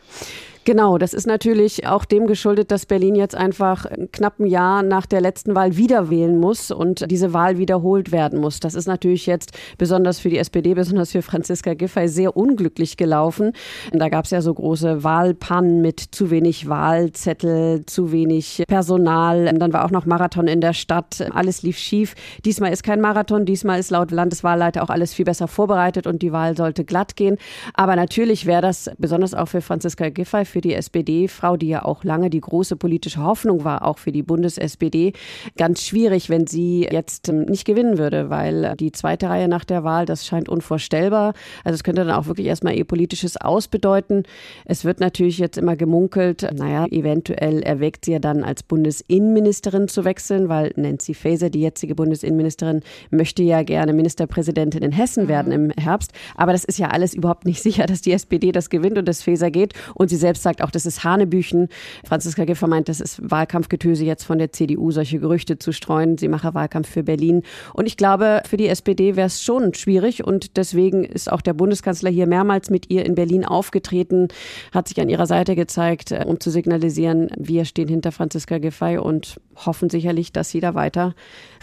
Genau, 0.65 0.97
das 0.97 1.13
ist 1.13 1.25
natürlich 1.25 1.87
auch 1.87 2.05
dem 2.05 2.27
geschuldet, 2.27 2.69
dass 2.69 2.85
Berlin 2.85 3.15
jetzt 3.15 3.33
einfach 3.33 3.85
knapp 4.11 4.39
ein 4.39 4.45
Jahr 4.45 4.83
nach 4.83 5.05
der 5.05 5.21
letzten 5.21 5.55
Wahl 5.55 5.77
wieder 5.77 6.09
wählen 6.09 6.37
muss 6.37 6.69
und 6.69 7.09
diese 7.09 7.33
Wahl 7.33 7.57
wiederholt 7.57 8.11
werden 8.11 8.39
muss. 8.39 8.59
Das 8.59 8.75
ist 8.75 8.85
natürlich 8.85 9.25
jetzt 9.25 9.57
besonders 9.77 10.19
für 10.19 10.29
die 10.29 10.37
SPD, 10.37 10.73
besonders 10.73 11.11
für 11.11 11.21
Franziska 11.21 11.73
Giffey 11.73 12.07
sehr 12.07 12.35
unglücklich 12.35 12.97
gelaufen. 12.97 13.53
Da 13.91 14.09
gab 14.09 14.25
es 14.25 14.31
ja 14.31 14.41
so 14.41 14.53
große 14.53 15.03
Wahlpannen 15.03 15.81
mit 15.81 15.99
zu 15.99 16.29
wenig 16.29 16.67
Wahlzettel, 16.67 17.85
zu 17.85 18.11
wenig 18.11 18.63
Personal. 18.67 19.45
Dann 19.45 19.73
war 19.73 19.85
auch 19.85 19.91
noch 19.91 20.05
Marathon 20.05 20.47
in 20.47 20.61
der 20.61 20.73
Stadt. 20.73 21.25
Alles 21.33 21.63
lief 21.63 21.77
schief. 21.77 22.15
Diesmal 22.45 22.73
ist 22.73 22.83
kein 22.83 23.01
Marathon. 23.01 23.45
Diesmal 23.45 23.79
ist 23.79 23.91
laut 23.91 24.11
Landeswahlleiter 24.11 24.83
auch 24.83 24.89
alles 24.89 25.13
viel 25.13 25.25
besser 25.25 25.47
vorbereitet 25.47 26.05
und 26.05 26.21
die 26.21 26.31
Wahl 26.31 26.55
sollte 26.55 26.83
glatt 26.83 27.15
gehen. 27.15 27.37
Aber 27.73 27.95
natürlich 27.95 28.45
wäre 28.45 28.61
das 28.61 28.91
besonders 28.97 29.33
auch 29.33 29.47
für 29.47 29.61
Franziska 29.61 30.09
Giffey, 30.09 30.45
für 30.49 30.61
die 30.61 30.73
SPD-Frau, 30.73 31.57
die 31.57 31.69
ja 31.69 31.85
auch 31.85 32.03
lange 32.03 32.29
die 32.29 32.41
große 32.41 32.75
politische 32.75 33.23
Hoffnung 33.23 33.63
war, 33.63 33.85
auch 33.85 33.97
für 33.97 34.11
die 34.11 34.23
Bundes-SPD, 34.23 35.13
ganz 35.57 35.83
schwierig, 35.83 36.29
wenn 36.29 36.47
sie 36.47 36.87
jetzt 36.91 37.29
ähm, 37.29 37.45
nicht 37.45 37.65
gewinnen 37.65 37.97
würde, 37.97 38.29
weil 38.29 38.75
die 38.79 38.91
zweite 38.91 39.29
Reihe 39.29 39.47
nach 39.47 39.65
der 39.65 39.83
Wahl, 39.83 40.05
das 40.05 40.25
scheint 40.25 40.49
unvorstellbar. 40.49 41.33
Also 41.63 41.75
es 41.75 41.83
könnte 41.83 42.03
dann 42.03 42.15
auch 42.15 42.27
wirklich 42.27 42.47
erstmal 42.47 42.75
ihr 42.75 42.85
politisches 42.85 43.37
Aus 43.37 43.67
bedeuten. 43.67 44.23
Es 44.65 44.85
wird 44.85 44.99
natürlich 44.99 45.37
jetzt 45.37 45.57
immer 45.57 45.75
gemunkelt, 45.75 46.47
naja, 46.53 46.85
eventuell 46.89 47.61
erwägt 47.61 48.05
sie 48.05 48.13
ja 48.13 48.19
dann 48.19 48.43
als 48.43 48.63
Bundesinnenministerin 48.63 49.87
zu 49.87 50.05
wechseln, 50.05 50.49
weil 50.49 50.73
Nancy 50.75 51.13
Faeser, 51.13 51.49
die 51.49 51.61
jetzige 51.61 51.95
Bundesinnenministerin, 51.95 52.81
möchte 53.11 53.43
ja 53.43 53.63
gerne 53.63 53.93
Ministerpräsidentin 53.93 54.81
in 54.81 54.91
Hessen 54.91 55.27
werden 55.27 55.51
im 55.51 55.71
Herbst. 55.71 56.11
Aber 56.35 56.51
das 56.51 56.63
ist 56.63 56.79
ja 56.79 56.87
alles 56.87 57.13
überhaupt 57.13 57.45
nicht 57.45 57.61
sicher, 57.61 57.85
dass 57.85 58.01
die 58.01 58.11
SPD 58.11 58.51
das 58.51 58.69
gewinnt 58.69 58.97
und 58.97 59.07
das 59.07 59.23
Faeser 59.23 59.51
geht. 59.51 59.73
Und 59.95 60.09
sie 60.09 60.15
selbst 60.15 60.38
sagt 60.43 60.61
auch, 60.61 60.71
das 60.71 60.85
ist 60.85 61.03
Hanebüchen. 61.03 61.67
Franziska 62.05 62.45
Giffer 62.45 62.67
meint, 62.67 62.89
das 62.89 62.99
ist 62.99 63.19
Wahlkampfgetöse 63.29 64.05
jetzt 64.05 64.23
von 64.23 64.37
der 64.37 64.51
CDU, 64.51 64.91
solche 64.91 65.19
Gerüchte 65.19 65.59
zu 65.59 65.71
streuen. 65.71 66.17
Sie 66.17 66.27
mache 66.27 66.53
Wahlkampf 66.53 66.89
für 66.89 67.03
Berlin. 67.03 67.43
Und 67.73 67.85
ich 67.85 67.97
glaube, 67.97 68.41
für 68.47 68.57
die 68.57 68.67
SPD 68.67 69.15
wäre 69.15 69.27
es 69.27 69.43
schon 69.43 69.73
schwierig. 69.73 70.23
Und 70.23 70.57
deswegen 70.57 71.03
ist 71.03 71.31
auch 71.31 71.41
der 71.41 71.53
Bundeskanzler 71.53 72.09
hier 72.09 72.27
mehrmals 72.27 72.69
mit 72.69 72.89
ihr 72.89 73.05
in 73.05 73.15
Berlin 73.15 73.45
aufgetreten, 73.45 74.27
hat 74.73 74.87
sich 74.87 74.99
an 75.01 75.09
ihrer 75.09 75.25
Seite 75.25 75.55
gezeigt, 75.55 76.11
äh, 76.11 76.23
um 76.25 76.39
zu 76.39 76.49
signalisieren, 76.49 77.29
wir 77.37 77.65
stehen 77.65 77.87
hinter 77.87 78.11
Franziska 78.11 78.57
Giffey 78.57 78.97
und 78.97 79.39
hoffen 79.65 79.89
sicherlich, 79.89 80.31
dass 80.31 80.49
sie 80.49 80.59
da 80.59 80.73
weiter 80.73 81.13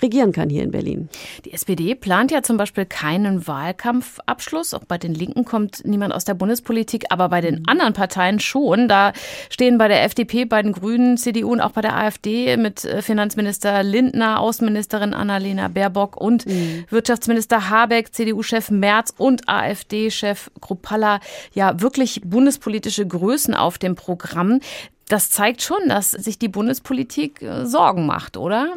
regieren 0.02 0.32
kann 0.32 0.50
hier 0.50 0.62
in 0.62 0.70
Berlin. 0.70 1.08
Die 1.44 1.52
SPD 1.52 1.94
plant 1.94 2.30
ja 2.30 2.42
zum 2.42 2.56
Beispiel 2.56 2.84
keinen 2.84 3.46
Wahlkampfabschluss. 3.46 4.74
Auch 4.74 4.84
bei 4.84 4.98
den 4.98 5.14
Linken 5.14 5.44
kommt 5.44 5.84
niemand 5.84 6.12
aus 6.12 6.24
der 6.24 6.34
Bundespolitik, 6.34 7.06
aber 7.10 7.28
bei 7.28 7.40
den 7.40 7.66
anderen 7.66 7.92
Parteien 7.92 8.40
schon. 8.40 8.65
Da 8.88 9.12
stehen 9.50 9.78
bei 9.78 9.88
der 9.88 10.04
FDP, 10.04 10.44
bei 10.44 10.62
den 10.62 10.72
Grünen, 10.72 11.16
CDU 11.16 11.52
und 11.52 11.60
auch 11.60 11.72
bei 11.72 11.80
der 11.80 11.96
AfD 11.96 12.56
mit 12.56 12.84
äh, 12.84 13.02
Finanzminister 13.02 13.82
Lindner, 13.82 14.40
Außenministerin 14.40 15.14
Annalena 15.14 15.68
Baerbock 15.68 16.16
und 16.16 16.46
mhm. 16.46 16.84
Wirtschaftsminister 16.90 17.70
Habeck, 17.70 18.14
CDU-Chef 18.14 18.70
Merz 18.70 19.12
und 19.16 19.48
AfD-Chef 19.48 20.50
Kruppalla 20.60 21.20
ja 21.52 21.80
wirklich 21.80 22.20
bundespolitische 22.24 23.06
Größen 23.06 23.54
auf 23.54 23.78
dem 23.78 23.94
Programm 23.94 24.60
das 25.08 25.30
zeigt 25.30 25.62
schon, 25.62 25.88
dass 25.88 26.10
sich 26.10 26.38
die 26.38 26.48
Bundespolitik 26.48 27.40
äh, 27.40 27.64
Sorgen 27.64 28.06
macht, 28.06 28.36
oder? 28.36 28.74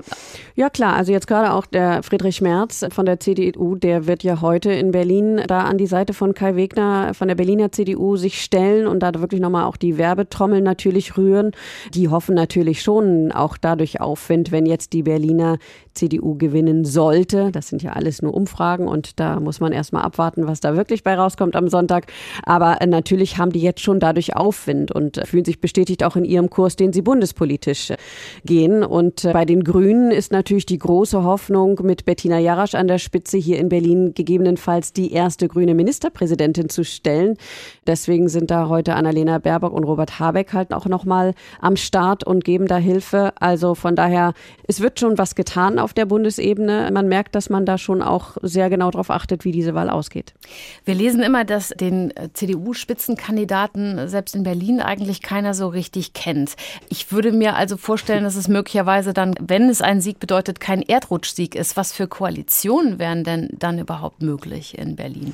Ja 0.56 0.70
klar, 0.70 0.96
also 0.96 1.12
jetzt 1.12 1.28
gerade 1.28 1.54
auch 1.54 1.66
der 1.66 2.04
Friedrich 2.04 2.42
Merz 2.42 2.86
von 2.92 3.06
der 3.06 3.20
CDU, 3.20 3.76
der 3.76 4.06
wird 4.06 4.24
ja 4.24 4.42
heute 4.42 4.72
in 4.72 4.92
Berlin 4.92 5.42
da 5.48 5.62
an 5.62 5.78
die 5.78 5.88
Seite 5.88 6.14
von 6.14 6.36
Kai 6.36 6.56
Wegner 6.56 7.14
von 7.16 7.28
der 7.28 7.36
Berliner 7.36 7.72
CDU 7.72 8.16
sich 8.16 8.42
stellen 8.42 8.86
und 8.86 9.00
da 9.00 9.14
wirklich 9.16 9.42
nochmal 9.42 9.66
auch 9.66 9.78
die 9.78 9.98
Werbetrommel 9.98 10.62
natürlich 10.62 11.18
rühren. 11.18 11.52
Die 11.94 12.10
hoffen 12.10 12.36
natürlich 12.36 12.84
schon 12.84 13.32
auch 13.32 13.58
dadurch 13.58 14.00
Aufwind, 14.00 14.52
wenn 14.52 14.68
jetzt 14.68 14.94
die 14.94 15.04
Berliner 15.04 15.58
CDU 16.00 16.36
gewinnen 16.36 16.86
sollte. 16.86 17.52
Das 17.52 17.68
sind 17.68 17.84
ja 17.84 17.94
alles 17.94 18.22
nur 18.22 18.34
Umfragen 18.34 18.88
und 18.88 19.20
da 19.20 19.40
muss 19.40 19.60
man 19.60 19.72
erstmal 19.72 20.04
abwarten, 20.04 20.48
was 20.48 20.62
da 20.62 20.76
wirklich 20.76 21.04
bei 21.04 21.16
rauskommt 21.16 21.56
am 21.56 21.68
Sonntag. 21.68 22.12
Aber 22.44 22.82
äh, 22.82 22.88
natürlich 22.88 23.38
haben 23.38 23.52
die 23.52 23.62
jetzt 23.62 23.82
schon 23.82 24.00
dadurch 24.00 24.36
Aufwind 24.36 24.92
und 24.92 25.18
äh, 25.18 25.26
fühlen 25.26 25.46
sich 25.46 25.60
bestätigt 25.62 26.04
auch 26.04 26.16
in 26.16 26.24
ihrem 26.24 26.50
Kurs, 26.50 26.76
den 26.76 26.94
sie 26.94 27.02
bundespolitisch 27.02 27.92
äh, 27.92 27.98
gehen. 28.46 28.84
Und 28.84 29.28
bei 29.34 29.46
den 29.46 29.64
Grünen 29.64 30.12
ist 30.12 30.32
natürlich 30.32 30.66
die 30.66 30.80
große 30.80 31.24
Hoffnung, 31.24 31.80
mit 31.84 32.06
Bettina 32.06 32.40
Jarasch 32.40 32.76
an 32.76 32.88
der 32.88 32.98
Spitze 32.98 33.38
hier 33.38 33.60
in 33.60 33.70
Berlin 33.70 34.14
gegebenenfalls 34.14 34.94
die 34.94 35.12
erste 35.12 35.48
grüne 35.48 35.74
Ministerpräsidentin 35.74 36.70
zu 36.70 36.84
stellen. 36.84 37.36
Deswegen 37.86 38.30
sind 38.30 38.52
da 38.52 38.70
heute 38.70 38.96
Annalena 38.96 39.38
Baerbock 39.40 39.74
und 39.74 39.84
Robert 39.84 40.20
Habeck 40.20 40.54
halt 40.54 40.74
auch 40.74 40.86
nochmal 40.86 41.34
am 41.60 41.76
Start 41.76 42.24
und 42.24 42.44
geben 42.44 42.68
da 42.68 42.78
Hilfe. 42.78 43.34
Also 43.40 43.76
von 43.76 43.96
daher, 43.96 44.34
es 44.68 44.80
wird 44.80 45.00
schon 45.00 45.18
was 45.18 45.36
getan 45.36 45.80
auf 45.80 45.89
der 45.94 46.06
Bundesebene. 46.06 46.90
Man 46.92 47.08
merkt, 47.08 47.36
dass 47.36 47.50
man 47.50 47.66
da 47.66 47.78
schon 47.78 48.02
auch 48.02 48.38
sehr 48.42 48.70
genau 48.70 48.92
darauf 48.92 49.10
achtet, 49.10 49.46
wie 49.46 49.52
diese 49.52 49.74
Wahl 49.74 49.90
ausgeht. 49.90 50.34
Wir 50.86 50.96
lesen 50.96 51.22
immer, 51.22 51.46
dass 51.46 51.70
den 51.70 52.12
äh, 52.12 52.30
CDU-Spitzenkandidaten 52.34 54.08
selbst 54.08 54.36
in 54.36 54.44
Berlin 54.44 54.82
eigentlich 54.82 55.22
keiner 55.22 55.54
so 55.54 55.68
richtig 55.68 56.14
kennt. 56.14 56.56
Ich 56.90 57.12
würde 57.12 57.32
mir 57.32 57.56
also 57.56 57.78
vorstellen, 57.78 58.24
dass 58.24 58.36
es 58.36 58.48
möglicherweise 58.48 59.14
dann, 59.14 59.36
wenn 59.40 59.70
es 59.70 59.82
ein 59.82 60.02
Sieg 60.02 60.20
bedeutet, 60.20 60.60
kein 60.60 60.82
Erdrutschsieg 60.82 61.56
ist. 61.56 61.78
Was 61.78 61.94
für 61.94 62.08
Koalitionen 62.08 63.00
wären 63.00 63.24
denn 63.24 63.50
dann 63.54 63.80
überhaupt 63.80 64.22
möglich 64.22 64.78
in 64.78 64.96
Berlin? 64.96 65.34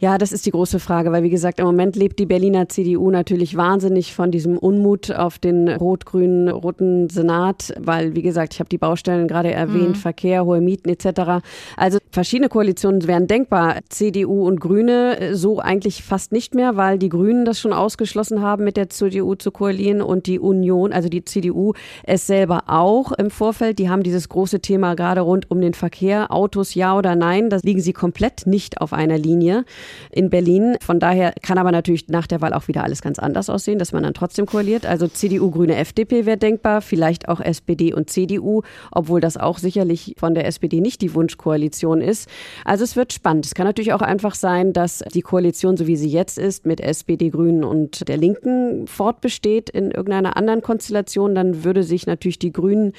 Ja, 0.00 0.16
das 0.16 0.32
ist 0.32 0.46
die 0.46 0.50
große 0.50 0.80
Frage, 0.80 1.12
weil 1.12 1.22
wie 1.22 1.28
gesagt, 1.28 1.60
im 1.60 1.66
Moment 1.66 1.94
lebt 1.94 2.18
die 2.18 2.24
Berliner 2.24 2.70
CDU 2.70 3.10
natürlich 3.10 3.54
wahnsinnig 3.54 4.14
von 4.14 4.30
diesem 4.30 4.56
Unmut 4.56 5.10
auf 5.12 5.38
den 5.38 5.68
rot-grünen 5.68 6.48
roten 6.48 7.10
Senat, 7.10 7.74
weil 7.78 8.14
wie 8.14 8.22
gesagt, 8.22 8.54
ich 8.54 8.60
habe 8.60 8.70
die 8.70 8.78
Baustellen 8.78 9.28
gerade 9.28 9.52
erwähnt, 9.52 9.90
mhm. 9.90 9.94
Verkehr, 9.96 10.46
hohe 10.46 10.62
Mieten 10.62 10.88
etc. 10.88 11.44
Also 11.76 11.98
verschiedene 12.10 12.48
Koalitionen 12.48 13.06
wären 13.06 13.26
denkbar. 13.26 13.80
CDU 13.90 14.46
und 14.46 14.58
Grüne 14.58 15.20
äh, 15.20 15.34
so 15.34 15.58
eigentlich 15.58 16.02
fast 16.02 16.32
nicht 16.32 16.54
mehr, 16.54 16.78
weil 16.78 16.98
die 16.98 17.10
Grünen 17.10 17.44
das 17.44 17.60
schon 17.60 17.74
ausgeschlossen 17.74 18.40
haben, 18.40 18.64
mit 18.64 18.78
der 18.78 18.88
CDU 18.88 19.34
zu 19.34 19.50
koalieren 19.50 20.00
und 20.00 20.26
die 20.26 20.38
Union, 20.38 20.94
also 20.94 21.10
die 21.10 21.26
CDU 21.26 21.74
es 22.04 22.26
selber 22.26 22.62
auch 22.68 23.12
im 23.12 23.30
Vorfeld. 23.30 23.78
Die 23.78 23.90
haben 23.90 24.02
dieses 24.02 24.30
große 24.30 24.60
Thema 24.60 24.94
gerade 24.94 25.20
rund 25.20 25.50
um 25.50 25.60
den 25.60 25.74
Verkehr, 25.74 26.32
Autos 26.32 26.74
ja 26.74 26.96
oder 26.96 27.16
nein, 27.16 27.50
da 27.50 27.58
liegen 27.62 27.82
sie 27.82 27.92
komplett 27.92 28.46
nicht 28.46 28.80
auf 28.80 28.94
einer 28.94 29.18
Linie 29.18 29.66
in 30.10 30.30
Berlin. 30.30 30.76
Von 30.80 31.00
daher 31.00 31.32
kann 31.42 31.58
aber 31.58 31.72
natürlich 31.72 32.08
nach 32.08 32.26
der 32.26 32.40
Wahl 32.40 32.54
auch 32.54 32.68
wieder 32.68 32.84
alles 32.84 33.02
ganz 33.02 33.18
anders 33.18 33.50
aussehen, 33.50 33.78
dass 33.78 33.92
man 33.92 34.02
dann 34.02 34.14
trotzdem 34.14 34.46
koaliert. 34.46 34.86
Also 34.86 35.08
CDU, 35.08 35.50
Grüne, 35.50 35.76
FDP 35.76 36.26
wäre 36.26 36.36
denkbar, 36.36 36.82
vielleicht 36.82 37.28
auch 37.28 37.40
SPD 37.40 37.92
und 37.92 38.10
CDU, 38.10 38.62
obwohl 38.90 39.20
das 39.20 39.36
auch 39.36 39.58
sicherlich 39.58 40.14
von 40.18 40.34
der 40.34 40.46
SPD 40.46 40.80
nicht 40.80 41.00
die 41.02 41.14
Wunschkoalition 41.14 42.00
ist. 42.00 42.28
Also 42.64 42.84
es 42.84 42.96
wird 42.96 43.12
spannend. 43.12 43.46
Es 43.46 43.54
kann 43.54 43.66
natürlich 43.66 43.92
auch 43.92 44.02
einfach 44.02 44.34
sein, 44.34 44.72
dass 44.72 45.04
die 45.14 45.22
Koalition, 45.22 45.76
so 45.76 45.86
wie 45.86 45.96
sie 45.96 46.08
jetzt 46.08 46.38
ist, 46.38 46.66
mit 46.66 46.80
SPD, 46.80 47.30
Grünen 47.30 47.64
und 47.64 48.08
der 48.08 48.16
Linken 48.16 48.86
fortbesteht 48.86 49.70
in 49.70 49.90
irgendeiner 49.90 50.36
anderen 50.36 50.62
Konstellation. 50.62 51.34
Dann 51.34 51.64
würde 51.64 51.82
sich 51.82 52.06
natürlich 52.06 52.38
die 52.38 52.52
Grünen 52.52 52.92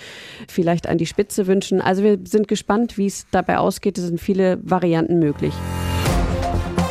vielleicht 0.48 0.88
an 0.88 0.98
die 0.98 1.06
Spitze 1.06 1.48
wünschen. 1.48 1.82
Also 1.82 2.04
wir 2.04 2.20
sind 2.26 2.48
gespannt, 2.48 2.98
wie 2.98 3.08
es 3.08 3.26
dabei 3.32 3.58
ausgeht. 3.58 3.98
Es 3.98 4.06
sind 4.06 4.20
viele 4.20 4.60
Varianten 4.64 5.20
möglich. 5.20 5.54